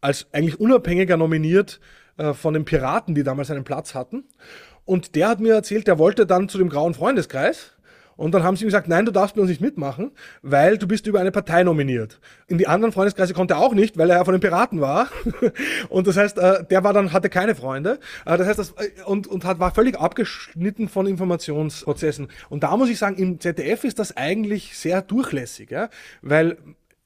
als 0.00 0.26
eigentlich 0.32 0.58
Unabhängiger 0.58 1.16
nominiert 1.16 1.80
äh, 2.16 2.34
von 2.34 2.54
den 2.54 2.64
Piraten, 2.64 3.14
die 3.14 3.22
damals 3.22 3.50
einen 3.50 3.64
Platz 3.64 3.94
hatten. 3.94 4.24
Und 4.84 5.14
der 5.14 5.28
hat 5.28 5.40
mir 5.40 5.54
erzählt, 5.54 5.86
der 5.86 5.98
wollte 5.98 6.26
dann 6.26 6.48
zu 6.48 6.58
dem 6.58 6.68
Grauen 6.68 6.94
Freundeskreis 6.94 7.76
und 8.18 8.34
dann 8.34 8.42
haben 8.42 8.56
sie 8.56 8.64
ihm 8.64 8.66
gesagt, 8.66 8.88
nein, 8.88 9.06
du 9.06 9.12
darfst 9.12 9.36
bei 9.36 9.40
uns 9.40 9.48
nicht 9.48 9.60
mitmachen, 9.60 10.10
weil 10.42 10.76
du 10.76 10.88
bist 10.88 11.06
über 11.06 11.20
eine 11.20 11.30
Partei 11.30 11.62
nominiert. 11.62 12.18
In 12.48 12.58
die 12.58 12.66
anderen 12.66 12.90
Freundeskreise 12.90 13.32
konnte 13.32 13.54
er 13.54 13.60
auch 13.60 13.74
nicht, 13.74 13.96
weil 13.96 14.10
er 14.10 14.16
ja 14.16 14.24
von 14.24 14.34
den 14.34 14.40
Piraten 14.40 14.80
war. 14.80 15.08
und 15.88 16.08
das 16.08 16.16
heißt, 16.16 16.36
äh, 16.36 16.64
der 16.64 16.82
war 16.82 16.92
dann, 16.92 17.12
hatte 17.12 17.30
keine 17.30 17.54
Freunde. 17.54 18.00
Äh, 18.26 18.36
das 18.36 18.48
heißt, 18.48 18.58
das, 18.58 18.70
äh, 18.72 19.04
und, 19.06 19.28
und 19.28 19.44
hat, 19.44 19.60
war 19.60 19.72
völlig 19.72 20.00
abgeschnitten 20.00 20.88
von 20.88 21.06
Informationsprozessen. 21.06 22.26
Und 22.48 22.64
da 22.64 22.76
muss 22.76 22.88
ich 22.88 22.98
sagen, 22.98 23.16
im 23.18 23.38
ZDF 23.38 23.84
ist 23.84 24.00
das 24.00 24.16
eigentlich 24.16 24.76
sehr 24.76 25.00
durchlässig, 25.00 25.70
ja? 25.70 25.88
weil 26.20 26.56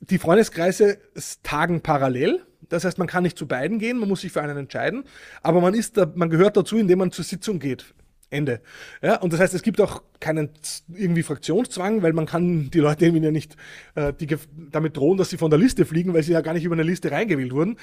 die 0.00 0.16
Freundeskreise 0.16 0.96
tagen 1.42 1.82
parallel. 1.82 2.40
Das 2.70 2.86
heißt, 2.86 2.96
man 2.96 3.06
kann 3.06 3.24
nicht 3.24 3.36
zu 3.36 3.46
beiden 3.46 3.78
gehen, 3.78 3.98
man 3.98 4.08
muss 4.08 4.22
sich 4.22 4.32
für 4.32 4.40
einen 4.40 4.56
entscheiden, 4.56 5.04
aber 5.42 5.60
man 5.60 5.74
ist 5.74 5.98
da, 5.98 6.10
man 6.14 6.30
gehört 6.30 6.56
dazu, 6.56 6.78
indem 6.78 7.00
man 7.00 7.12
zur 7.12 7.26
Sitzung 7.26 7.58
geht. 7.58 7.92
Ende. 8.32 8.60
Ja, 9.02 9.20
und 9.20 9.32
das 9.32 9.40
heißt, 9.40 9.54
es 9.54 9.62
gibt 9.62 9.80
auch 9.80 10.02
keinen 10.20 10.50
irgendwie 10.94 11.22
Fraktionszwang, 11.22 12.02
weil 12.02 12.12
man 12.12 12.26
kann 12.26 12.70
die 12.70 12.78
Leute 12.78 13.06
eben 13.06 13.22
ja 13.22 13.30
nicht 13.30 13.56
äh, 13.94 14.12
die, 14.12 14.36
damit 14.70 14.96
drohen, 14.96 15.18
dass 15.18 15.30
sie 15.30 15.36
von 15.36 15.50
der 15.50 15.58
Liste 15.58 15.84
fliegen, 15.84 16.14
weil 16.14 16.22
sie 16.22 16.32
ja 16.32 16.40
gar 16.40 16.54
nicht 16.54 16.64
über 16.64 16.74
eine 16.74 16.82
Liste 16.82 17.10
reingewählt 17.10 17.52
wurden. 17.52 17.76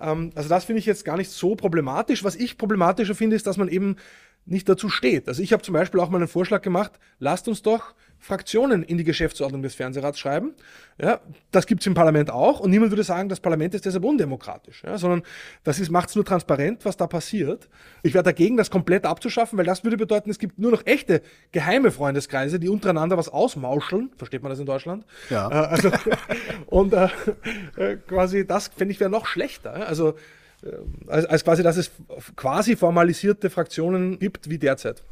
Ähm, 0.00 0.30
also 0.34 0.48
das 0.48 0.64
finde 0.64 0.80
ich 0.80 0.86
jetzt 0.86 1.04
gar 1.04 1.16
nicht 1.16 1.30
so 1.30 1.56
problematisch. 1.56 2.24
Was 2.24 2.36
ich 2.36 2.58
problematischer 2.58 3.14
finde, 3.14 3.36
ist, 3.36 3.46
dass 3.46 3.56
man 3.56 3.68
eben 3.68 3.96
nicht 4.44 4.68
dazu 4.68 4.88
steht. 4.88 5.28
Also 5.28 5.42
ich 5.42 5.52
habe 5.52 5.62
zum 5.62 5.74
Beispiel 5.74 6.00
auch 6.00 6.08
mal 6.08 6.18
einen 6.18 6.28
Vorschlag 6.28 6.62
gemacht, 6.62 6.92
lasst 7.18 7.48
uns 7.48 7.62
doch 7.62 7.94
Fraktionen 8.18 8.82
in 8.82 8.98
die 8.98 9.04
Geschäftsordnung 9.04 9.62
des 9.62 9.74
Fernsehrats 9.74 10.18
schreiben. 10.18 10.54
Ja, 11.00 11.20
das 11.52 11.66
gibt 11.66 11.82
es 11.82 11.86
im 11.86 11.94
Parlament 11.94 12.30
auch 12.30 12.60
und 12.60 12.70
niemand 12.70 12.90
würde 12.90 13.04
sagen, 13.04 13.28
das 13.28 13.40
Parlament 13.40 13.74
ist 13.74 13.84
deshalb 13.84 14.04
undemokratisch, 14.04 14.82
ja, 14.84 14.96
sondern 14.98 15.22
das 15.62 15.78
macht 15.90 16.08
es 16.08 16.14
nur 16.14 16.24
transparent, 16.24 16.84
was 16.84 16.96
da 16.96 17.06
passiert. 17.06 17.68
Ich 18.02 18.14
wäre 18.14 18.24
dagegen, 18.24 18.56
das 18.56 18.70
komplett 18.70 19.04
abzuschaffen, 19.04 19.58
weil 19.58 19.66
das 19.66 19.84
würde 19.84 19.96
bedeuten, 19.96 20.30
es 20.30 20.38
gibt 20.38 20.58
nur 20.58 20.70
noch 20.70 20.86
echte 20.86 21.22
geheime 21.52 21.90
Freundeskreise, 21.90 22.58
die 22.58 22.68
untereinander 22.68 23.16
was 23.18 23.28
ausmauscheln. 23.28 24.10
Versteht 24.16 24.42
man 24.42 24.50
das 24.50 24.58
in 24.58 24.66
Deutschland? 24.66 25.04
Ja. 25.30 25.50
Äh, 25.50 25.66
also, 25.66 25.90
und 26.66 26.92
äh, 26.94 27.08
äh, 27.76 27.96
quasi 27.96 28.46
das, 28.46 28.68
finde 28.68 28.92
ich, 28.92 29.00
wäre 29.00 29.10
noch 29.10 29.26
schlechter. 29.26 29.86
Also 29.86 30.14
als, 31.06 31.26
als 31.26 31.44
quasi, 31.44 31.62
dass 31.62 31.76
es 31.76 31.90
quasi 32.34 32.76
formalisierte 32.76 33.50
Fraktionen 33.50 34.18
gibt 34.18 34.48
wie 34.48 34.58
derzeit. 34.58 35.02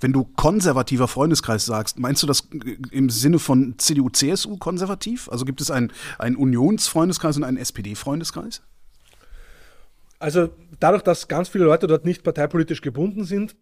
Wenn 0.00 0.12
du 0.12 0.24
konservativer 0.24 1.08
Freundeskreis 1.08 1.64
sagst, 1.64 1.98
meinst 1.98 2.22
du 2.22 2.26
das 2.26 2.48
im 2.90 3.10
Sinne 3.10 3.38
von 3.38 3.74
CDU, 3.78 4.10
CSU 4.10 4.56
konservativ? 4.56 5.28
Also 5.30 5.44
gibt 5.44 5.60
es 5.60 5.70
einen, 5.70 5.92
einen 6.18 6.36
Unionsfreundeskreis 6.36 7.36
und 7.36 7.44
einen 7.44 7.56
SPD-Freundeskreis? 7.56 8.62
Also 10.18 10.50
dadurch, 10.80 11.02
dass 11.02 11.28
ganz 11.28 11.48
viele 11.48 11.64
Leute 11.64 11.86
dort 11.86 12.04
nicht 12.04 12.22
parteipolitisch 12.22 12.80
gebunden 12.80 13.24
sind, 13.24 13.56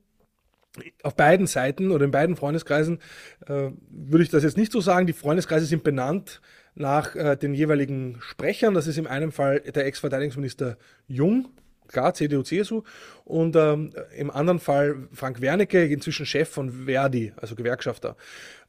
auf 1.03 1.17
beiden 1.17 1.47
Seiten 1.47 1.91
oder 1.91 2.05
in 2.05 2.11
beiden 2.11 2.37
Freundeskreisen 2.37 2.99
äh, 3.47 3.71
würde 3.91 4.25
ich 4.25 4.31
das 4.31 4.43
jetzt 4.43 4.57
nicht 4.57 4.73
so 4.73 4.81
sagen. 4.81 5.07
Die 5.07 5.13
Freundeskreise 5.13 5.67
sind 5.67 5.85
benannt 5.85 6.41
nach 6.75 7.15
äh, 7.15 7.37
den 7.37 7.55
jeweiligen 7.55 8.19
Sprechern. 8.21 8.75
Das 8.75 8.87
ist 8.87 8.99
in 8.99 9.07
einem 9.07 9.33
Fall 9.33 9.61
der 9.61 9.87
Ex-Verteidigungsminister 9.87 10.77
Jung, 11.07 11.49
klar, 11.89 12.15
CDU, 12.15 12.43
CSU. 12.43 12.83
Und 13.25 13.55
ähm, 13.57 13.91
im 14.17 14.31
anderen 14.31 14.59
Fall 14.59 15.09
Frank 15.13 15.41
Wernicke, 15.41 15.85
inzwischen 15.85 16.27
Chef 16.27 16.49
von 16.49 16.87
Verdi, 16.87 17.33
also 17.37 17.55
Gewerkschafter. 17.55 18.17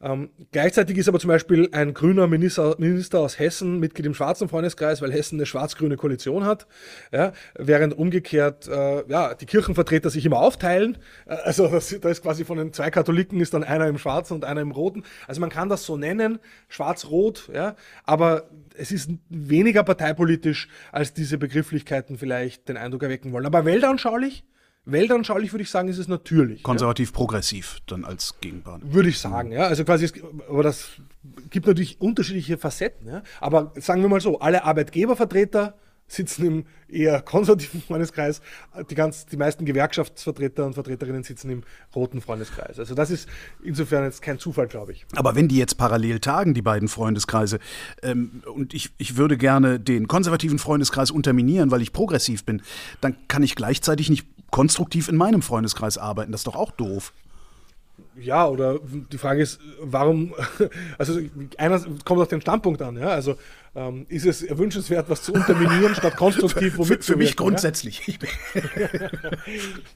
Ähm, 0.04 0.30
gleichzeitig 0.52 0.98
ist 0.98 1.08
aber 1.08 1.20
zum 1.20 1.30
Beispiel 1.30 1.70
ein 1.72 1.94
grüner 1.94 2.28
Minister, 2.28 2.76
Minister 2.78 3.20
aus 3.20 3.40
Hessen 3.40 3.80
Mitglied 3.80 4.06
im 4.06 4.14
schwarzen 4.14 4.50
Freundeskreis, 4.50 5.02
weil 5.02 5.14
Hessen 5.14 5.38
eine 5.38 5.46
schwarz-grüne 5.46 5.96
Koalition 5.96 6.46
hat, 6.46 6.68
ja, 7.14 7.32
während 7.58 7.98
umgekehrt 7.98 8.68
äh, 8.68 9.08
ja, 9.08 9.34
die 9.34 9.46
Kirchenvertreter 9.46 10.10
sich 10.10 10.26
immer 10.26 10.40
aufteilen. 10.40 10.98
Äh, 11.26 11.36
also 11.36 11.68
da 11.68 12.10
ist 12.10 12.22
quasi 12.22 12.44
von 12.44 12.58
den 12.58 12.74
zwei 12.74 12.92
Katholiken 12.92 13.40
ist 13.40 13.54
dann 13.54 13.64
einer 13.64 13.88
im 13.88 13.98
schwarzen 13.98 14.34
und 14.34 14.46
einer 14.46 14.60
im 14.60 14.72
roten. 14.72 15.04
Also 15.26 15.40
man 15.40 15.50
kann 15.50 15.70
das 15.70 15.86
so 15.86 15.96
nennen, 15.96 16.40
schwarz-rot, 16.68 17.50
ja, 17.54 17.76
aber 18.04 18.50
es 18.76 18.92
ist 18.92 19.10
weniger 19.30 19.84
parteipolitisch, 19.84 20.68
als 20.92 21.14
diese 21.14 21.38
Begrifflichkeiten 21.38 22.18
vielleicht 22.18 22.68
den 22.68 22.76
Eindruck 22.76 23.04
erwecken 23.04 23.32
wollen. 23.32 23.46
Aber 23.46 23.64
weltanschaulich 23.64 24.43
Weltanschaulich 24.86 25.54
würde 25.54 25.63
ich 25.63 25.70
sagen, 25.70 25.88
ist 25.88 25.98
es 25.98 26.08
natürlich. 26.10 26.62
Konservativ-progressiv 26.62 27.80
dann 27.88 28.04
als 28.04 28.36
Gegenpart. 28.42 28.82
Würde 28.84 29.10
ich 29.10 29.20
sagen, 29.20 29.52
ja. 29.52 29.68
Also 29.68 29.86
quasi, 29.86 30.12
aber 30.50 30.63
das 30.63 30.90
gibt 31.50 31.68
natürlich 31.68 32.02
unterschiedliche 32.02 32.58
Facetten. 32.58 33.08
Ja. 33.08 33.24
Aber 33.40 33.72
sagen 33.75 34.02
wir 34.02 34.10
mal 34.10 34.20
so, 34.20 34.40
alle 34.40 34.66
Arbeitgebervertreter 34.66 35.75
sitzen 36.08 36.46
im 36.46 36.66
eher 36.88 37.22
konservativen 37.22 37.82
Freundeskreis, 37.88 38.42
die, 38.90 38.96
ganz, 38.96 39.26
die 39.26 39.38
meisten 39.38 39.66
Gewerkschaftsvertreter 39.66 40.66
und 40.66 40.74
Vertreterinnen 40.74 41.24
sitzen 41.24 41.50
im 41.50 41.64
roten 41.96 42.22
Freundeskreis. 42.22 42.80
Also 42.80 42.96
das 42.96 43.10
ist 43.10 43.28
insofern 43.64 44.04
jetzt 44.04 44.22
kein 44.22 44.40
Zufall, 44.40 44.68
glaube 44.68 44.92
ich. 44.92 45.06
Aber 45.16 45.36
wenn 45.36 45.48
die 45.48 45.58
jetzt 45.58 45.78
parallel 45.78 46.20
tagen, 46.20 46.54
die 46.54 46.62
beiden 46.62 46.88
Freundeskreise, 46.88 47.60
ähm, 48.02 48.44
und 48.54 48.74
ich, 48.74 48.92
ich 48.98 49.18
würde 49.18 49.38
gerne 49.38 49.80
den 49.80 50.08
konservativen 50.08 50.60
Freundeskreis 50.60 51.12
unterminieren, 51.12 51.72
weil 51.72 51.82
ich 51.82 51.94
progressiv 51.94 52.46
bin, 52.46 52.62
dann 53.02 53.16
kann 53.28 53.44
ich 53.44 53.56
gleichzeitig 53.56 54.10
nicht 54.10 54.28
konstruktiv 54.52 55.10
in 55.10 55.16
meinem 55.16 55.42
Freundeskreis 55.42 55.98
arbeiten. 55.98 56.32
Das 56.32 56.42
ist 56.42 56.48
doch 56.48 56.56
auch 56.56 56.72
doof. 56.72 57.12
Ja, 58.16 58.48
oder 58.48 58.80
die 59.12 59.18
Frage 59.18 59.42
ist, 59.42 59.60
warum, 59.80 60.34
also 60.98 61.20
einer 61.58 61.80
kommt 62.06 62.22
auf 62.22 62.28
den 62.28 62.42
Standpunkt 62.42 62.82
an, 62.82 62.98
ja, 62.98 63.08
also 63.08 63.36
ähm, 63.76 64.06
ist 64.10 64.26
es 64.26 64.46
wünschenswert, 64.58 65.10
was 65.10 65.24
zu 65.24 65.34
unterminieren, 65.34 65.96
statt 65.96 66.16
konstruktiv 66.16 66.78
womit 66.78 67.04
Für, 67.04 67.14
für 67.14 67.18
mich 67.18 67.36
grundsätzlich. 67.36 68.06
Ja? 68.56 68.62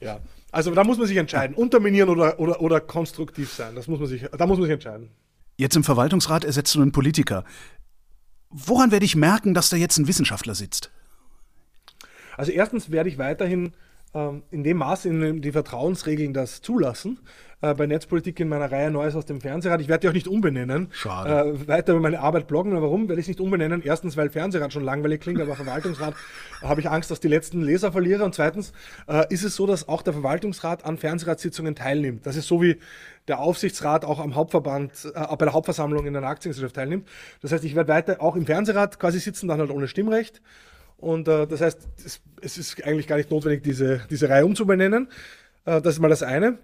ja, 0.00 0.20
also 0.50 0.72
da 0.74 0.84
muss 0.84 0.98
man 0.98 1.06
sich 1.06 1.16
entscheiden, 1.16 1.54
unterminieren 1.54 2.08
oder, 2.08 2.40
oder, 2.40 2.60
oder 2.60 2.80
konstruktiv 2.80 3.52
sein, 3.52 3.74
das 3.74 3.86
muss 3.86 4.00
man 4.00 4.08
sich, 4.08 4.26
da 4.36 4.46
muss 4.46 4.58
man 4.58 4.66
sich 4.66 4.74
entscheiden. 4.74 5.10
Jetzt 5.56 5.76
im 5.76 5.84
Verwaltungsrat 5.84 6.44
ersetzt 6.44 6.74
du 6.74 6.82
einen 6.82 6.92
Politiker. 6.92 7.44
Woran 8.50 8.90
werde 8.90 9.04
ich 9.04 9.16
merken, 9.16 9.54
dass 9.54 9.70
da 9.70 9.76
jetzt 9.76 9.98
ein 9.98 10.08
Wissenschaftler 10.08 10.54
sitzt? 10.54 10.90
Also 12.36 12.52
erstens 12.52 12.90
werde 12.90 13.08
ich 13.10 13.18
weiterhin 13.18 13.72
in 14.12 14.64
dem 14.64 14.78
Maß, 14.78 15.04
in 15.04 15.20
dem 15.20 15.42
die 15.42 15.52
Vertrauensregeln 15.52 16.32
das 16.32 16.62
zulassen, 16.62 17.18
äh, 17.60 17.74
bei 17.74 17.86
Netzpolitik 17.86 18.38
in 18.38 18.48
meiner 18.48 18.70
Reihe 18.70 18.90
Neues 18.90 19.16
aus 19.16 19.26
dem 19.26 19.40
Fernsehrat. 19.40 19.80
Ich 19.80 19.88
werde 19.88 20.02
die 20.02 20.08
auch 20.08 20.12
nicht 20.12 20.28
umbenennen. 20.28 20.88
Schade. 20.92 21.50
Äh, 21.50 21.68
weiter 21.68 21.92
über 21.92 22.00
meine 22.00 22.20
Arbeit 22.20 22.46
bloggen. 22.46 22.72
Aber 22.72 22.82
warum 22.82 23.08
werde 23.08 23.20
ich 23.20 23.24
es 23.24 23.28
nicht 23.28 23.40
umbenennen? 23.40 23.82
Erstens, 23.84 24.16
weil 24.16 24.30
Fernsehrat 24.30 24.72
schon 24.72 24.84
langweilig 24.84 25.20
klingt, 25.20 25.40
aber 25.40 25.56
Verwaltungsrat 25.56 26.14
habe 26.62 26.80
ich 26.80 26.88
Angst, 26.88 27.10
dass 27.10 27.18
die 27.18 27.28
letzten 27.28 27.62
Leser 27.62 27.90
verliere. 27.90 28.24
Und 28.24 28.34
zweitens 28.34 28.72
äh, 29.08 29.26
ist 29.32 29.42
es 29.42 29.56
so, 29.56 29.66
dass 29.66 29.88
auch 29.88 30.02
der 30.02 30.12
Verwaltungsrat 30.12 30.84
an 30.84 30.98
Fernsehratssitzungen 30.98 31.74
teilnimmt. 31.74 32.26
Das 32.26 32.36
ist 32.36 32.46
so 32.46 32.62
wie 32.62 32.76
der 33.26 33.40
Aufsichtsrat 33.40 34.04
auch 34.04 34.20
am 34.20 34.36
Hauptverband, 34.36 35.12
äh, 35.14 35.36
bei 35.36 35.44
der 35.44 35.52
Hauptversammlung 35.52 36.06
in 36.06 36.16
einer 36.16 36.28
Aktiengesellschaft 36.28 36.76
teilnimmt. 36.76 37.08
Das 37.42 37.50
heißt, 37.50 37.64
ich 37.64 37.74
werde 37.74 37.92
weiter 37.92 38.22
auch 38.22 38.36
im 38.36 38.46
Fernsehrat 38.46 39.00
quasi 39.00 39.18
sitzen, 39.18 39.48
dann 39.48 39.58
halt 39.58 39.70
ohne 39.70 39.88
Stimmrecht. 39.88 40.40
Und 40.98 41.28
äh, 41.28 41.46
das 41.46 41.60
heißt, 41.60 41.88
es, 42.04 42.20
es, 42.42 42.58
ist 42.58 42.84
eigentlich 42.84 43.06
gar 43.06 43.16
nicht 43.16 43.30
notwendig, 43.30 43.62
diese, 43.62 44.02
diese 44.10 44.28
Reihe 44.28 44.44
umzubenennen. 44.44 45.08
Äh, 45.64 45.80
das 45.80 45.94
ist 45.94 46.00
mal 46.00 46.08
das 46.08 46.22
eine. 46.22 46.58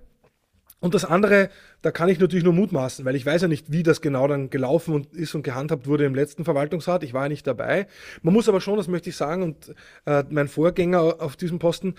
Und 0.80 0.92
das 0.92 1.06
andere, 1.06 1.48
da 1.80 1.90
kann 1.92 2.10
ich 2.10 2.18
natürlich 2.18 2.44
nur 2.44 2.52
mutmaßen, 2.52 3.06
weil 3.06 3.16
ich 3.16 3.24
weiß 3.24 3.42
ja 3.42 3.48
nicht, 3.48 3.72
wie 3.72 3.82
das 3.82 4.02
genau 4.02 4.28
dann 4.28 4.50
gelaufen 4.50 4.92
und 4.92 5.14
ist 5.14 5.34
und 5.34 5.42
gehandhabt 5.42 5.86
wurde 5.86 6.04
im 6.04 6.14
letzten 6.14 6.44
Verwaltungsrat. 6.44 7.04
Ich 7.04 7.14
war 7.14 7.22
ja 7.22 7.28
nicht 7.30 7.46
dabei. 7.46 7.86
Man 8.20 8.34
muss 8.34 8.50
aber 8.50 8.60
schon, 8.60 8.76
das 8.76 8.88
möchte 8.88 9.08
ich 9.08 9.16
sagen, 9.16 9.42
und 9.42 9.74
äh, 10.04 10.24
mein 10.28 10.48
Vorgänger 10.48 11.22
auf 11.22 11.36
diesem 11.36 11.58
Posten, 11.58 11.94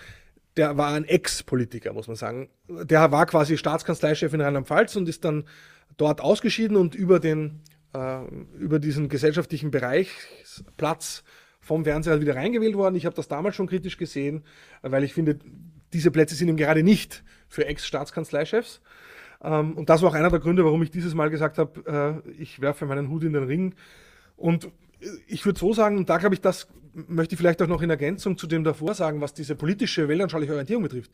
der 0.56 0.76
war 0.76 0.92
ein 0.92 1.04
Ex-Politiker, 1.04 1.92
muss 1.94 2.06
man 2.06 2.16
sagen. 2.16 2.48
Der 2.68 3.10
war 3.10 3.26
quasi 3.26 3.58
Staatskanzleichef 3.58 4.32
in 4.32 4.40
Rheinland-Pfalz 4.40 4.94
und 4.94 5.08
ist 5.08 5.24
dann 5.24 5.44
dort 5.96 6.20
ausgeschieden 6.20 6.76
und 6.76 6.94
über 6.94 7.18
den 7.18 7.62
äh, 7.92 8.24
über 8.58 8.78
diesen 8.78 9.08
gesellschaftlichen 9.08 9.70
Bereichsplatz 9.70 11.24
vom 11.66 11.84
Fernseher 11.84 12.20
wieder 12.20 12.36
reingewählt 12.36 12.76
worden. 12.76 12.94
Ich 12.94 13.06
habe 13.06 13.16
das 13.16 13.26
damals 13.26 13.56
schon 13.56 13.66
kritisch 13.66 13.96
gesehen, 13.98 14.44
weil 14.82 15.02
ich 15.02 15.12
finde, 15.12 15.38
diese 15.92 16.12
Plätze 16.12 16.36
sind 16.36 16.48
eben 16.48 16.56
gerade 16.56 16.84
nicht 16.84 17.24
für 17.48 17.66
Ex-Staatskanzleichefs. 17.66 18.80
Ähm, 19.42 19.72
und 19.72 19.90
das 19.90 20.00
war 20.00 20.10
auch 20.10 20.14
einer 20.14 20.30
der 20.30 20.38
Gründe, 20.38 20.64
warum 20.64 20.82
ich 20.82 20.92
dieses 20.92 21.14
Mal 21.14 21.28
gesagt 21.28 21.58
habe, 21.58 22.22
äh, 22.24 22.30
ich 22.40 22.60
werfe 22.60 22.86
meinen 22.86 23.10
Hut 23.10 23.24
in 23.24 23.32
den 23.32 23.44
Ring. 23.44 23.74
Und 24.36 24.68
ich 25.26 25.44
würde 25.44 25.58
so 25.58 25.72
sagen, 25.72 25.98
und 25.98 26.08
da 26.08 26.18
glaube 26.18 26.36
ich, 26.36 26.40
das 26.40 26.68
möchte 26.94 27.34
ich 27.34 27.38
vielleicht 27.38 27.60
auch 27.60 27.66
noch 27.66 27.82
in 27.82 27.90
Ergänzung 27.90 28.38
zu 28.38 28.46
dem 28.46 28.62
davor 28.62 28.94
sagen, 28.94 29.20
was 29.20 29.34
diese 29.34 29.56
politische, 29.56 30.08
weltanschauliche 30.08 30.52
Orientierung 30.52 30.84
betrifft. 30.84 31.10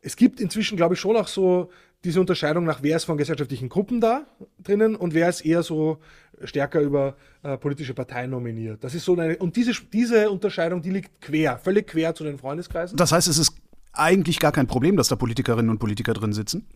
Es 0.00 0.16
gibt 0.16 0.40
inzwischen, 0.40 0.76
glaube 0.76 0.94
ich, 0.94 1.00
schon 1.00 1.16
auch 1.16 1.28
so 1.28 1.70
diese 2.04 2.20
Unterscheidung 2.20 2.64
nach, 2.64 2.82
wer 2.82 2.96
ist 2.96 3.04
von 3.04 3.16
gesellschaftlichen 3.16 3.68
Gruppen 3.68 4.00
da 4.00 4.26
drinnen 4.62 4.94
und 4.94 5.14
wer 5.14 5.28
ist 5.28 5.40
eher 5.40 5.62
so 5.62 5.98
stärker 6.44 6.80
über 6.80 7.16
äh, 7.42 7.56
politische 7.56 7.94
Parteien 7.94 8.30
nominiert. 8.30 8.84
Das 8.84 8.94
ist 8.94 9.04
so 9.04 9.18
eine, 9.18 9.36
und 9.38 9.56
diese, 9.56 9.72
diese 9.92 10.30
Unterscheidung, 10.30 10.80
die 10.80 10.90
liegt 10.90 11.20
quer, 11.20 11.58
völlig 11.58 11.88
quer 11.88 12.14
zu 12.14 12.22
den 12.22 12.38
Freundeskreisen. 12.38 12.96
Das 12.96 13.10
heißt, 13.10 13.26
es 13.26 13.38
ist 13.38 13.54
eigentlich 13.92 14.38
gar 14.38 14.52
kein 14.52 14.66
Problem, 14.66 14.96
dass 14.96 15.08
da 15.08 15.16
Politikerinnen 15.16 15.70
und 15.70 15.78
Politiker 15.78 16.14
drin 16.14 16.32
sitzen? 16.32 16.66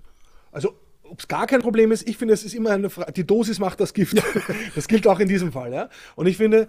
Also, 0.51 0.75
ob 1.05 1.21
es 1.21 1.29
gar 1.29 1.47
kein 1.47 1.61
Problem 1.61 1.93
ist, 1.93 2.09
ich 2.09 2.17
finde, 2.17 2.35
es 2.35 2.45
ist 2.45 2.55
immer 2.55 2.71
eine 2.71 2.91
Frage, 2.91 3.13
die 3.13 3.27
Dosis 3.27 3.59
macht 3.59 3.81
das 3.81 3.95
Gift. 3.95 4.21
das 4.75 4.89
gilt 4.89 5.07
auch 5.07 5.21
in 5.21 5.29
diesem 5.29 5.53
Fall, 5.53 5.73
ja. 5.73 5.89
Und 6.17 6.27
ich 6.27 6.37
finde, 6.37 6.69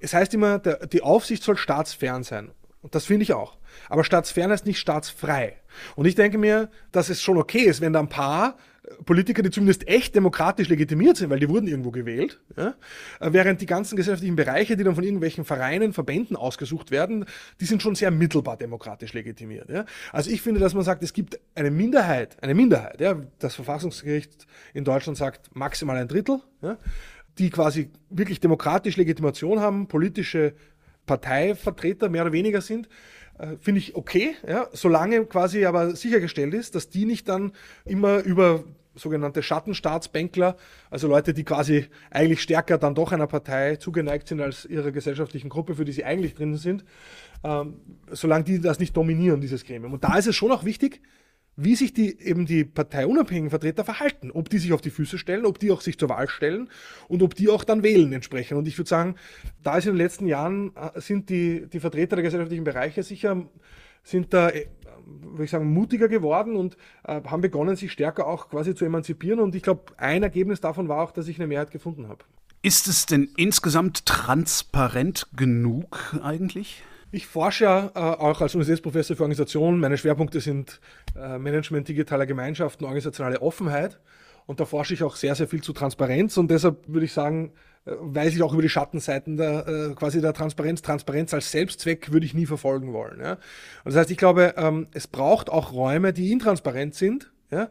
es 0.00 0.14
heißt 0.14 0.34
immer, 0.34 0.58
der, 0.58 0.86
die 0.86 1.02
Aufsicht 1.02 1.42
soll 1.42 1.56
staatsfern 1.56 2.22
sein. 2.22 2.52
Und 2.80 2.94
das 2.94 3.06
finde 3.06 3.24
ich 3.24 3.32
auch. 3.32 3.56
Aber 3.88 4.04
staatsfern 4.04 4.50
ist 4.50 4.66
nicht 4.66 4.78
staatsfrei. 4.78 5.56
Und 5.96 6.06
ich 6.06 6.14
denke 6.14 6.38
mir, 6.38 6.70
dass 6.92 7.08
es 7.08 7.22
schon 7.22 7.38
okay 7.38 7.60
ist, 7.60 7.80
wenn 7.80 7.92
da 7.92 8.00
ein 8.00 8.08
paar 8.08 8.56
Politiker, 9.04 9.42
die 9.42 9.50
zumindest 9.50 9.86
echt 9.88 10.14
demokratisch 10.14 10.68
legitimiert 10.68 11.16
sind, 11.16 11.30
weil 11.30 11.40
die 11.40 11.48
wurden 11.48 11.66
irgendwo 11.66 11.90
gewählt, 11.90 12.40
ja? 12.56 12.74
während 13.20 13.60
die 13.60 13.66
ganzen 13.66 13.96
gesellschaftlichen 13.96 14.36
Bereiche, 14.36 14.76
die 14.76 14.84
dann 14.84 14.94
von 14.94 15.04
irgendwelchen 15.04 15.44
Vereinen, 15.44 15.92
Verbänden 15.92 16.36
ausgesucht 16.36 16.90
werden, 16.90 17.24
die 17.60 17.64
sind 17.64 17.82
schon 17.82 17.94
sehr 17.94 18.10
mittelbar 18.10 18.56
demokratisch 18.56 19.12
legitimiert. 19.12 19.68
Ja? 19.68 19.84
Also 20.12 20.30
ich 20.30 20.42
finde, 20.42 20.60
dass 20.60 20.74
man 20.74 20.84
sagt, 20.84 21.02
es 21.02 21.12
gibt 21.12 21.38
eine 21.54 21.70
Minderheit, 21.70 22.42
eine 22.42 22.54
Minderheit, 22.54 23.00
ja? 23.00 23.16
das 23.38 23.54
Verfassungsgericht 23.54 24.46
in 24.74 24.84
Deutschland 24.84 25.18
sagt 25.18 25.54
maximal 25.54 25.96
ein 25.96 26.08
Drittel, 26.08 26.40
die 27.38 27.50
quasi 27.50 27.90
wirklich 28.10 28.40
demokratisch 28.40 28.96
Legitimation 28.96 29.60
haben, 29.60 29.86
politische 29.88 30.54
Parteivertreter 31.06 32.08
mehr 32.08 32.22
oder 32.22 32.32
weniger 32.32 32.60
sind, 32.60 32.88
äh, 33.38 33.56
finde 33.60 33.80
ich 33.80 33.96
okay, 33.96 34.34
ja, 34.46 34.68
solange 34.72 35.24
quasi 35.26 35.64
aber 35.64 35.94
sichergestellt 35.94 36.54
ist, 36.54 36.74
dass 36.74 36.88
die 36.88 37.04
nicht 37.04 37.28
dann 37.28 37.52
immer 37.84 38.18
über 38.20 38.64
sogenannte 38.94 39.42
Schattenstaatsbänkler, 39.42 40.56
also 40.90 41.08
Leute, 41.08 41.32
die 41.32 41.44
quasi 41.44 41.86
eigentlich 42.10 42.42
stärker 42.42 42.78
dann 42.78 42.94
doch 42.94 43.12
einer 43.12 43.26
Partei 43.26 43.76
zugeneigt 43.76 44.28
sind 44.28 44.40
als 44.40 44.64
ihrer 44.64 44.90
gesellschaftlichen 44.90 45.48
Gruppe, 45.48 45.76
für 45.76 45.84
die 45.84 45.92
sie 45.92 46.04
eigentlich 46.04 46.34
drin 46.34 46.56
sind, 46.56 46.84
ähm, 47.44 47.76
solange 48.10 48.44
die 48.44 48.60
das 48.60 48.78
nicht 48.78 48.96
dominieren, 48.96 49.40
dieses 49.40 49.64
Gremium. 49.64 49.92
Und 49.92 50.04
da 50.04 50.18
ist 50.18 50.26
es 50.26 50.36
schon 50.36 50.50
auch 50.50 50.64
wichtig, 50.64 51.00
wie 51.60 51.74
sich 51.74 51.92
die 51.92 52.20
eben 52.20 52.46
die 52.46 52.64
parteiunabhängigen 52.64 53.50
Vertreter 53.50 53.84
verhalten, 53.84 54.30
ob 54.30 54.48
die 54.48 54.58
sich 54.58 54.72
auf 54.72 54.80
die 54.80 54.90
Füße 54.90 55.18
stellen, 55.18 55.44
ob 55.44 55.58
die 55.58 55.72
auch 55.72 55.80
sich 55.80 55.98
zur 55.98 56.08
Wahl 56.08 56.28
stellen 56.28 56.70
und 57.08 57.20
ob 57.20 57.34
die 57.34 57.48
auch 57.48 57.64
dann 57.64 57.82
wählen 57.82 58.12
entsprechend. 58.12 58.58
Und 58.58 58.68
ich 58.68 58.78
würde 58.78 58.88
sagen, 58.88 59.16
da 59.64 59.76
ist 59.76 59.86
in 59.86 59.94
den 59.94 59.98
letzten 59.98 60.28
Jahren 60.28 60.70
äh, 60.76 61.00
sind 61.00 61.28
die, 61.30 61.66
die 61.66 61.80
Vertreter 61.80 62.14
der 62.14 62.22
gesellschaftlichen 62.22 62.62
Bereiche 62.62 63.02
sicher 63.02 63.44
sind 64.04 64.32
da, 64.32 64.50
äh, 64.50 64.66
würde 65.04 65.44
ich 65.44 65.50
sagen, 65.50 65.72
mutiger 65.72 66.06
geworden 66.06 66.54
und 66.54 66.76
äh, 67.02 67.20
haben 67.24 67.42
begonnen, 67.42 67.74
sich 67.74 67.90
stärker 67.90 68.28
auch 68.28 68.48
quasi 68.48 68.76
zu 68.76 68.84
emanzipieren. 68.84 69.40
Und 69.40 69.56
ich 69.56 69.62
glaube, 69.64 69.92
ein 69.96 70.22
Ergebnis 70.22 70.60
davon 70.60 70.88
war 70.88 71.02
auch, 71.02 71.10
dass 71.10 71.26
ich 71.26 71.40
eine 71.40 71.48
Mehrheit 71.48 71.72
gefunden 71.72 72.06
habe. 72.06 72.24
Ist 72.62 72.86
es 72.86 73.06
denn 73.06 73.30
insgesamt 73.36 74.06
transparent 74.06 75.26
genug 75.36 76.14
eigentlich? 76.22 76.84
Ich 77.10 77.26
forsche 77.26 77.64
ja 77.64 77.90
äh, 77.94 77.98
auch 77.98 78.40
als 78.42 78.54
Universitätsprofessor 78.54 79.16
für 79.16 79.22
Organisation. 79.22 79.80
Meine 79.80 79.96
Schwerpunkte 79.96 80.40
sind 80.40 80.80
äh, 81.16 81.38
Management 81.38 81.88
digitaler 81.88 82.26
Gemeinschaften, 82.26 82.84
organisationale 82.84 83.40
Offenheit. 83.40 83.98
Und 84.46 84.60
da 84.60 84.66
forsche 84.66 84.94
ich 84.94 85.02
auch 85.02 85.16
sehr, 85.16 85.34
sehr 85.34 85.48
viel 85.48 85.62
zu 85.62 85.72
Transparenz. 85.72 86.36
Und 86.36 86.50
deshalb 86.50 86.86
würde 86.86 87.06
ich 87.06 87.12
sagen, 87.14 87.52
äh, 87.86 87.92
weiß 87.98 88.34
ich 88.34 88.42
auch 88.42 88.52
über 88.52 88.60
die 88.60 88.68
Schattenseiten 88.68 89.38
der, 89.38 89.94
quasi 89.96 90.20
der 90.20 90.34
Transparenz. 90.34 90.82
Transparenz 90.82 91.32
als 91.32 91.50
Selbstzweck 91.50 92.12
würde 92.12 92.26
ich 92.26 92.34
nie 92.34 92.44
verfolgen 92.44 92.92
wollen. 92.92 93.20
Ja? 93.20 93.32
Und 93.32 93.40
das 93.86 93.96
heißt, 93.96 94.10
ich 94.10 94.18
glaube, 94.18 94.54
ähm, 94.58 94.88
es 94.92 95.06
braucht 95.06 95.48
auch 95.48 95.72
Räume, 95.72 96.12
die 96.12 96.30
intransparent 96.30 96.94
sind, 96.94 97.32
ja, 97.50 97.70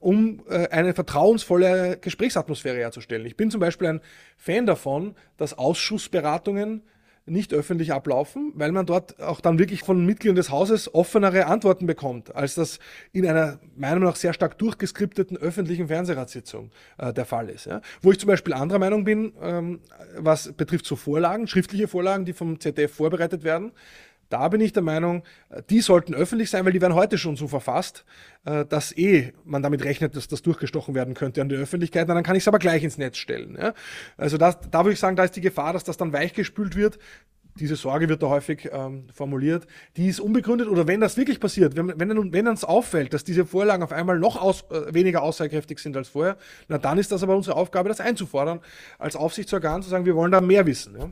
um 0.00 0.42
eine 0.48 0.92
vertrauensvolle 0.92 1.98
Gesprächsatmosphäre 2.00 2.78
herzustellen. 2.78 3.24
Ich 3.26 3.36
bin 3.36 3.48
zum 3.48 3.60
Beispiel 3.60 3.86
ein 3.86 4.00
Fan 4.36 4.66
davon, 4.66 5.14
dass 5.36 5.56
Ausschussberatungen 5.56 6.82
nicht 7.26 7.54
öffentlich 7.54 7.92
ablaufen, 7.92 8.52
weil 8.54 8.72
man 8.72 8.84
dort 8.84 9.20
auch 9.20 9.40
dann 9.40 9.58
wirklich 9.58 9.80
von 9.80 10.04
Mitgliedern 10.04 10.36
des 10.36 10.50
Hauses 10.50 10.94
offenere 10.94 11.46
Antworten 11.46 11.86
bekommt, 11.86 12.34
als 12.34 12.54
das 12.54 12.78
in 13.12 13.26
einer 13.26 13.58
meiner 13.76 13.94
Meinung 13.94 14.10
nach 14.10 14.16
sehr 14.16 14.34
stark 14.34 14.58
durchgeskripteten 14.58 15.36
öffentlichen 15.36 15.88
Fernsehratssitzung 15.88 16.70
äh, 16.98 17.12
der 17.12 17.24
Fall 17.24 17.48
ist. 17.48 17.66
Ja. 17.66 17.80
Wo 18.02 18.12
ich 18.12 18.18
zum 18.18 18.28
Beispiel 18.28 18.52
anderer 18.52 18.78
Meinung 18.78 19.04
bin, 19.04 19.32
ähm, 19.40 19.80
was 20.18 20.52
betrifft 20.52 20.84
so 20.86 20.96
Vorlagen, 20.96 21.46
schriftliche 21.46 21.88
Vorlagen, 21.88 22.24
die 22.24 22.34
vom 22.34 22.60
ZDF 22.60 22.92
vorbereitet 22.92 23.42
werden, 23.42 23.72
da 24.28 24.48
bin 24.48 24.60
ich 24.60 24.72
der 24.72 24.82
Meinung, 24.82 25.22
äh, 25.50 25.62
die 25.68 25.80
sollten 25.80 26.14
öffentlich 26.14 26.50
sein, 26.50 26.64
weil 26.64 26.72
die 26.72 26.80
werden 26.80 26.94
heute 26.94 27.18
schon 27.18 27.36
so 27.36 27.48
verfasst, 27.48 28.04
äh, 28.44 28.64
dass 28.64 28.96
eh 28.96 29.32
man 29.44 29.62
damit 29.62 29.84
rechnet, 29.84 30.16
dass 30.16 30.28
das 30.28 30.42
durchgestochen 30.42 30.94
werden 30.94 31.14
könnte 31.14 31.40
an 31.40 31.48
die 31.48 31.56
Öffentlichkeit. 31.56 32.08
dann 32.08 32.22
kann 32.22 32.36
ich 32.36 32.42
es 32.42 32.48
aber 32.48 32.58
gleich 32.58 32.82
ins 32.82 32.98
Netz 32.98 33.16
stellen. 33.16 33.58
Also 34.16 34.38
das, 34.38 34.58
da 34.70 34.84
würde 34.84 34.92
ich 34.92 35.00
sagen, 35.00 35.16
da 35.16 35.24
ist 35.24 35.36
die 35.36 35.40
Gefahr, 35.40 35.72
dass 35.72 35.84
das 35.84 35.96
dann 35.96 36.12
weichgespült 36.12 36.76
wird. 36.76 36.98
Diese 37.60 37.76
Sorge 37.76 38.08
wird 38.08 38.20
da 38.20 38.28
häufig 38.28 38.68
ähm, 38.72 39.06
formuliert. 39.12 39.66
Die 39.96 40.08
ist 40.08 40.18
unbegründet 40.18 40.66
oder 40.66 40.88
wenn 40.88 41.00
das 41.00 41.16
wirklich 41.16 41.38
passiert, 41.38 41.76
wenn, 41.76 41.88
wenn, 42.00 42.32
wenn 42.32 42.48
uns 42.48 42.64
auffällt, 42.64 43.14
dass 43.14 43.22
diese 43.22 43.46
Vorlagen 43.46 43.84
auf 43.84 43.92
einmal 43.92 44.18
noch 44.18 44.40
aus, 44.40 44.64
äh, 44.70 44.92
weniger 44.92 45.22
aussagekräftig 45.22 45.78
sind 45.78 45.96
als 45.96 46.08
vorher, 46.08 46.36
na 46.66 46.78
dann 46.78 46.98
ist 46.98 47.12
das 47.12 47.22
aber 47.22 47.36
unsere 47.36 47.56
Aufgabe, 47.56 47.88
das 47.88 48.00
einzufordern, 48.00 48.60
als 48.98 49.14
Aufsichtsorgan 49.14 49.82
zu 49.82 49.88
sagen, 49.88 50.04
wir 50.04 50.16
wollen 50.16 50.32
da 50.32 50.40
mehr 50.40 50.66
wissen. 50.66 50.98
Ja? 50.98 51.10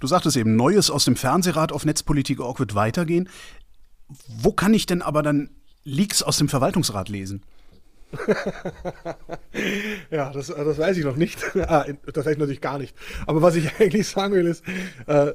Du 0.00 0.06
sagtest 0.06 0.36
eben, 0.36 0.56
Neues 0.56 0.90
aus 0.90 1.04
dem 1.04 1.16
Fernsehrat 1.16 1.72
auf 1.72 1.84
Netzpolitik.org 1.84 2.60
wird 2.60 2.74
weitergehen. 2.74 3.28
Wo 4.26 4.52
kann 4.52 4.74
ich 4.74 4.86
denn 4.86 5.02
aber 5.02 5.22
dann 5.22 5.50
Leaks 5.84 6.22
aus 6.22 6.38
dem 6.38 6.48
Verwaltungsrat 6.48 7.08
lesen? 7.08 7.42
ja, 10.10 10.30
das, 10.32 10.46
das, 10.46 10.78
weiß 10.78 10.96
ich 10.96 11.04
noch 11.04 11.16
nicht. 11.16 11.38
ah, 11.56 11.84
das 12.12 12.24
weiß 12.24 12.32
ich 12.32 12.38
natürlich 12.38 12.60
gar 12.60 12.78
nicht. 12.78 12.96
Aber 13.26 13.42
was 13.42 13.56
ich 13.56 13.68
eigentlich 13.80 14.08
sagen 14.08 14.34
will 14.34 14.46
ist, 14.46 14.64
äh, 15.06 15.32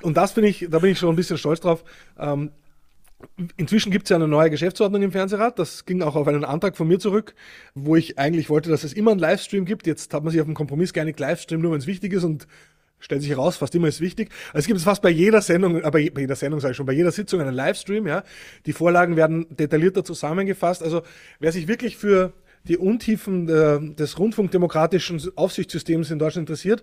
und 0.00 0.16
das 0.16 0.34
bin 0.34 0.44
ich, 0.44 0.66
da 0.70 0.78
bin 0.78 0.92
ich 0.92 0.98
schon 0.98 1.10
ein 1.10 1.16
bisschen 1.16 1.38
stolz 1.38 1.60
drauf. 1.60 1.84
Ähm, 2.18 2.52
Inzwischen 3.56 3.92
gibt 3.92 4.06
es 4.06 4.10
ja 4.10 4.16
eine 4.16 4.28
neue 4.28 4.50
Geschäftsordnung 4.50 5.02
im 5.02 5.12
Fernsehrat. 5.12 5.58
Das 5.58 5.84
ging 5.84 6.02
auch 6.02 6.16
auf 6.16 6.26
einen 6.26 6.44
Antrag 6.44 6.76
von 6.76 6.88
mir 6.88 6.98
zurück, 6.98 7.34
wo 7.74 7.96
ich 7.96 8.18
eigentlich 8.18 8.50
wollte, 8.50 8.70
dass 8.70 8.84
es 8.84 8.92
immer 8.92 9.12
einen 9.12 9.20
Livestream 9.20 9.64
gibt. 9.64 9.86
Jetzt 9.86 10.12
hat 10.12 10.24
man 10.24 10.32
sich 10.32 10.40
auf 10.40 10.46
einen 10.46 10.54
Kompromiss 10.56 10.92
geeinigt, 10.92 11.20
Livestream 11.20 11.60
nur, 11.60 11.72
wenn 11.72 11.78
es 11.78 11.86
wichtig 11.86 12.12
ist 12.12 12.24
und 12.24 12.46
stellt 13.02 13.20
sich 13.20 13.30
heraus, 13.30 13.56
fast 13.56 13.74
immer 13.74 13.88
ist 13.88 14.00
wichtig. 14.00 14.30
Also 14.48 14.60
es 14.60 14.66
gibt 14.66 14.80
fast 14.80 15.02
bei 15.02 15.10
jeder 15.10 15.42
Sendung, 15.42 15.82
aber 15.82 15.98
bei 16.10 16.20
jeder 16.20 16.36
Sendung 16.36 16.60
sage 16.60 16.70
ich 16.70 16.76
schon, 16.76 16.86
bei 16.86 16.92
jeder 16.92 17.10
Sitzung 17.10 17.40
einen 17.40 17.54
Livestream, 17.54 18.06
ja. 18.06 18.22
Die 18.64 18.72
Vorlagen 18.72 19.16
werden 19.16 19.46
detaillierter 19.50 20.04
zusammengefasst. 20.04 20.82
Also 20.82 21.02
wer 21.40 21.52
sich 21.52 21.68
wirklich 21.68 21.96
für 21.96 22.32
die 22.64 22.76
Untiefen 22.76 23.48
äh, 23.48 23.94
des 23.94 24.18
rundfunkdemokratischen 24.18 25.20
Aufsichtssystems 25.34 26.10
in 26.10 26.20
Deutschland 26.20 26.48
interessiert, 26.48 26.82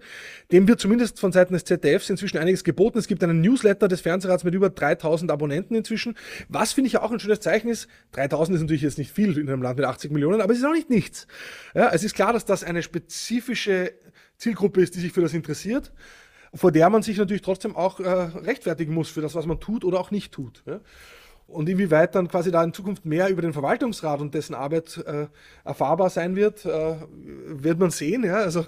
dem 0.51 0.67
wird 0.67 0.79
zumindest 0.79 1.19
von 1.19 1.31
Seiten 1.31 1.53
des 1.53 1.63
ZDFs 1.63 2.09
inzwischen 2.09 2.37
einiges 2.37 2.63
geboten. 2.63 2.97
Es 2.97 3.07
gibt 3.07 3.23
einen 3.23 3.39
Newsletter 3.41 3.87
des 3.87 4.01
Fernsehrats 4.01 4.43
mit 4.43 4.53
über 4.53 4.69
3000 4.69 5.31
Abonnenten 5.31 5.75
inzwischen. 5.75 6.15
Was 6.49 6.73
finde 6.73 6.89
ich 6.89 6.97
auch 6.97 7.11
ein 7.11 7.19
schönes 7.19 7.39
Zeichen 7.39 7.69
ist, 7.69 7.87
3000 8.11 8.55
ist 8.55 8.61
natürlich 8.61 8.81
jetzt 8.81 8.97
nicht 8.97 9.11
viel 9.11 9.37
in 9.37 9.47
einem 9.47 9.61
Land 9.61 9.77
mit 9.77 9.85
80 9.85 10.11
Millionen, 10.11 10.41
aber 10.41 10.51
es 10.51 10.59
ist 10.59 10.65
auch 10.65 10.73
nicht 10.73 10.89
nichts. 10.89 11.27
Ja, 11.73 11.89
es 11.93 12.03
ist 12.03 12.13
klar, 12.13 12.33
dass 12.33 12.45
das 12.45 12.63
eine 12.63 12.83
spezifische 12.83 13.93
Zielgruppe 14.39 14.81
ist, 14.81 14.95
die 14.95 14.99
sich 14.99 15.11
für 15.11 15.21
das 15.21 15.33
interessiert, 15.33 15.91
vor 16.53 16.71
der 16.71 16.89
man 16.89 17.03
sich 17.03 17.17
natürlich 17.17 17.41
trotzdem 17.43 17.75
auch 17.75 17.99
äh, 17.99 18.09
rechtfertigen 18.09 18.93
muss 18.93 19.09
für 19.09 19.21
das, 19.21 19.35
was 19.35 19.45
man 19.45 19.59
tut 19.59 19.83
oder 19.83 19.99
auch 19.99 20.11
nicht 20.11 20.31
tut. 20.31 20.63
Ja? 20.65 20.79
Und 21.45 21.67
inwieweit 21.67 22.13
dann 22.13 22.27
quasi 22.27 22.51
da 22.51 22.63
in 22.63 22.73
Zukunft 22.73 23.05
mehr 23.05 23.29
über 23.29 23.41
den 23.41 23.53
Verwaltungsrat 23.53 24.21
und 24.21 24.35
dessen 24.35 24.53
Arbeit 24.53 24.97
äh, 25.05 25.27
erfahrbar 25.65 26.09
sein 26.09 26.35
wird, 26.35 26.63
äh, 26.63 26.95
wird 27.47 27.79
man 27.79 27.89
sehen. 27.89 28.23
Ja? 28.23 28.37
Also 28.37 28.65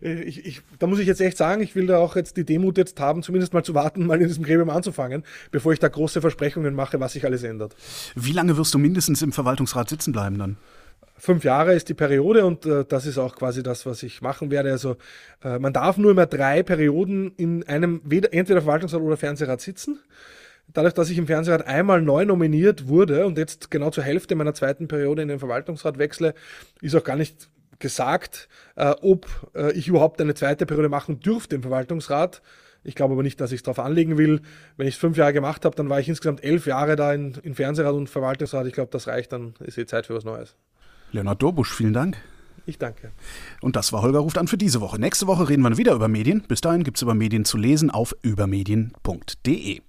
ich, 0.00 0.44
ich, 0.44 0.62
da 0.78 0.86
muss 0.86 0.98
ich 0.98 1.06
jetzt 1.06 1.20
echt 1.20 1.38
sagen, 1.38 1.62
ich 1.62 1.74
will 1.74 1.86
da 1.86 1.98
auch 1.98 2.14
jetzt 2.14 2.36
die 2.36 2.44
Demut 2.44 2.78
jetzt 2.78 3.00
haben, 3.00 3.22
zumindest 3.22 3.54
mal 3.54 3.64
zu 3.64 3.74
warten, 3.74 4.06
mal 4.06 4.20
in 4.20 4.28
diesem 4.28 4.44
Gremium 4.44 4.70
anzufangen, 4.70 5.22
bevor 5.50 5.72
ich 5.72 5.78
da 5.78 5.88
große 5.88 6.20
Versprechungen 6.20 6.74
mache, 6.74 7.00
was 7.00 7.14
sich 7.14 7.24
alles 7.24 7.42
ändert. 7.42 7.74
Wie 8.16 8.32
lange 8.32 8.56
wirst 8.56 8.74
du 8.74 8.78
mindestens 8.78 9.22
im 9.22 9.32
Verwaltungsrat 9.32 9.88
sitzen 9.88 10.12
bleiben 10.12 10.38
dann? 10.38 10.56
Fünf 11.18 11.44
Jahre 11.44 11.74
ist 11.74 11.88
die 11.88 11.94
Periode 11.94 12.44
und 12.44 12.66
äh, 12.66 12.84
das 12.84 13.06
ist 13.06 13.18
auch 13.18 13.36
quasi 13.36 13.62
das, 13.62 13.86
was 13.86 14.02
ich 14.02 14.22
machen 14.22 14.50
werde. 14.50 14.70
Also 14.70 14.96
äh, 15.42 15.58
man 15.58 15.72
darf 15.72 15.96
nur 15.96 16.10
immer 16.10 16.26
drei 16.26 16.62
Perioden 16.62 17.32
in 17.36 17.66
einem 17.66 18.00
weder, 18.04 18.32
entweder 18.32 18.62
Verwaltungsrat 18.62 19.00
oder 19.00 19.16
Fernsehrat 19.16 19.60
sitzen. 19.60 19.98
Dadurch, 20.72 20.94
dass 20.94 21.10
ich 21.10 21.18
im 21.18 21.26
Fernsehrat 21.26 21.66
einmal 21.66 22.02
neu 22.02 22.24
nominiert 22.24 22.88
wurde 22.88 23.26
und 23.26 23.38
jetzt 23.38 23.70
genau 23.70 23.90
zur 23.90 24.04
Hälfte 24.04 24.34
meiner 24.34 24.54
zweiten 24.54 24.88
Periode 24.88 25.22
in 25.22 25.28
den 25.28 25.38
Verwaltungsrat 25.38 25.98
wechsle, 25.98 26.34
ist 26.80 26.94
auch 26.94 27.04
gar 27.04 27.16
nicht 27.16 27.48
gesagt, 27.78 28.48
äh, 28.74 28.94
ob 29.02 29.26
äh, 29.54 29.72
ich 29.72 29.88
überhaupt 29.88 30.20
eine 30.20 30.34
zweite 30.34 30.66
Periode 30.66 30.88
machen 30.88 31.20
dürfte 31.20 31.56
im 31.56 31.62
Verwaltungsrat. 31.62 32.42
Ich 32.82 32.94
glaube 32.94 33.14
aber 33.14 33.22
nicht, 33.22 33.40
dass 33.40 33.52
ich 33.52 33.58
es 33.58 33.62
darauf 33.64 33.80
anlegen 33.80 34.16
will. 34.16 34.40
Wenn 34.76 34.86
ich 34.86 34.94
es 34.94 35.00
fünf 35.00 35.16
Jahre 35.16 35.32
gemacht 35.32 35.64
habe, 35.64 35.74
dann 35.74 35.88
war 35.88 35.98
ich 35.98 36.08
insgesamt 36.08 36.44
elf 36.44 36.66
Jahre 36.66 36.96
da 36.96 37.12
in, 37.12 37.34
in 37.42 37.54
Fernsehrat 37.54 37.94
und 37.94 38.08
Verwaltungsrat. 38.08 38.66
Ich 38.66 38.72
glaube, 38.72 38.90
das 38.92 39.08
reicht, 39.08 39.32
dann 39.32 39.54
ist 39.60 39.76
eh 39.76 39.86
Zeit 39.86 40.06
für 40.06 40.14
was 40.14 40.24
Neues. 40.24 40.56
Leonhard 41.12 41.42
Dorbusch, 41.42 41.72
vielen 41.72 41.92
Dank. 41.92 42.16
Ich 42.66 42.78
danke. 42.78 43.12
Und 43.60 43.76
das 43.76 43.92
war 43.92 44.02
Holger 44.02 44.18
ruft 44.18 44.38
an 44.38 44.48
für 44.48 44.58
diese 44.58 44.80
Woche. 44.80 45.00
Nächste 45.00 45.28
Woche 45.28 45.48
reden 45.48 45.62
wir 45.62 45.76
wieder 45.76 45.94
über 45.94 46.08
Medien. 46.08 46.42
Bis 46.48 46.60
dahin 46.60 46.82
gibt 46.82 46.98
es 46.98 47.02
über 47.02 47.14
Medien 47.14 47.44
zu 47.44 47.56
lesen 47.56 47.90
auf 47.90 48.14
übermedien.de. 48.22 49.80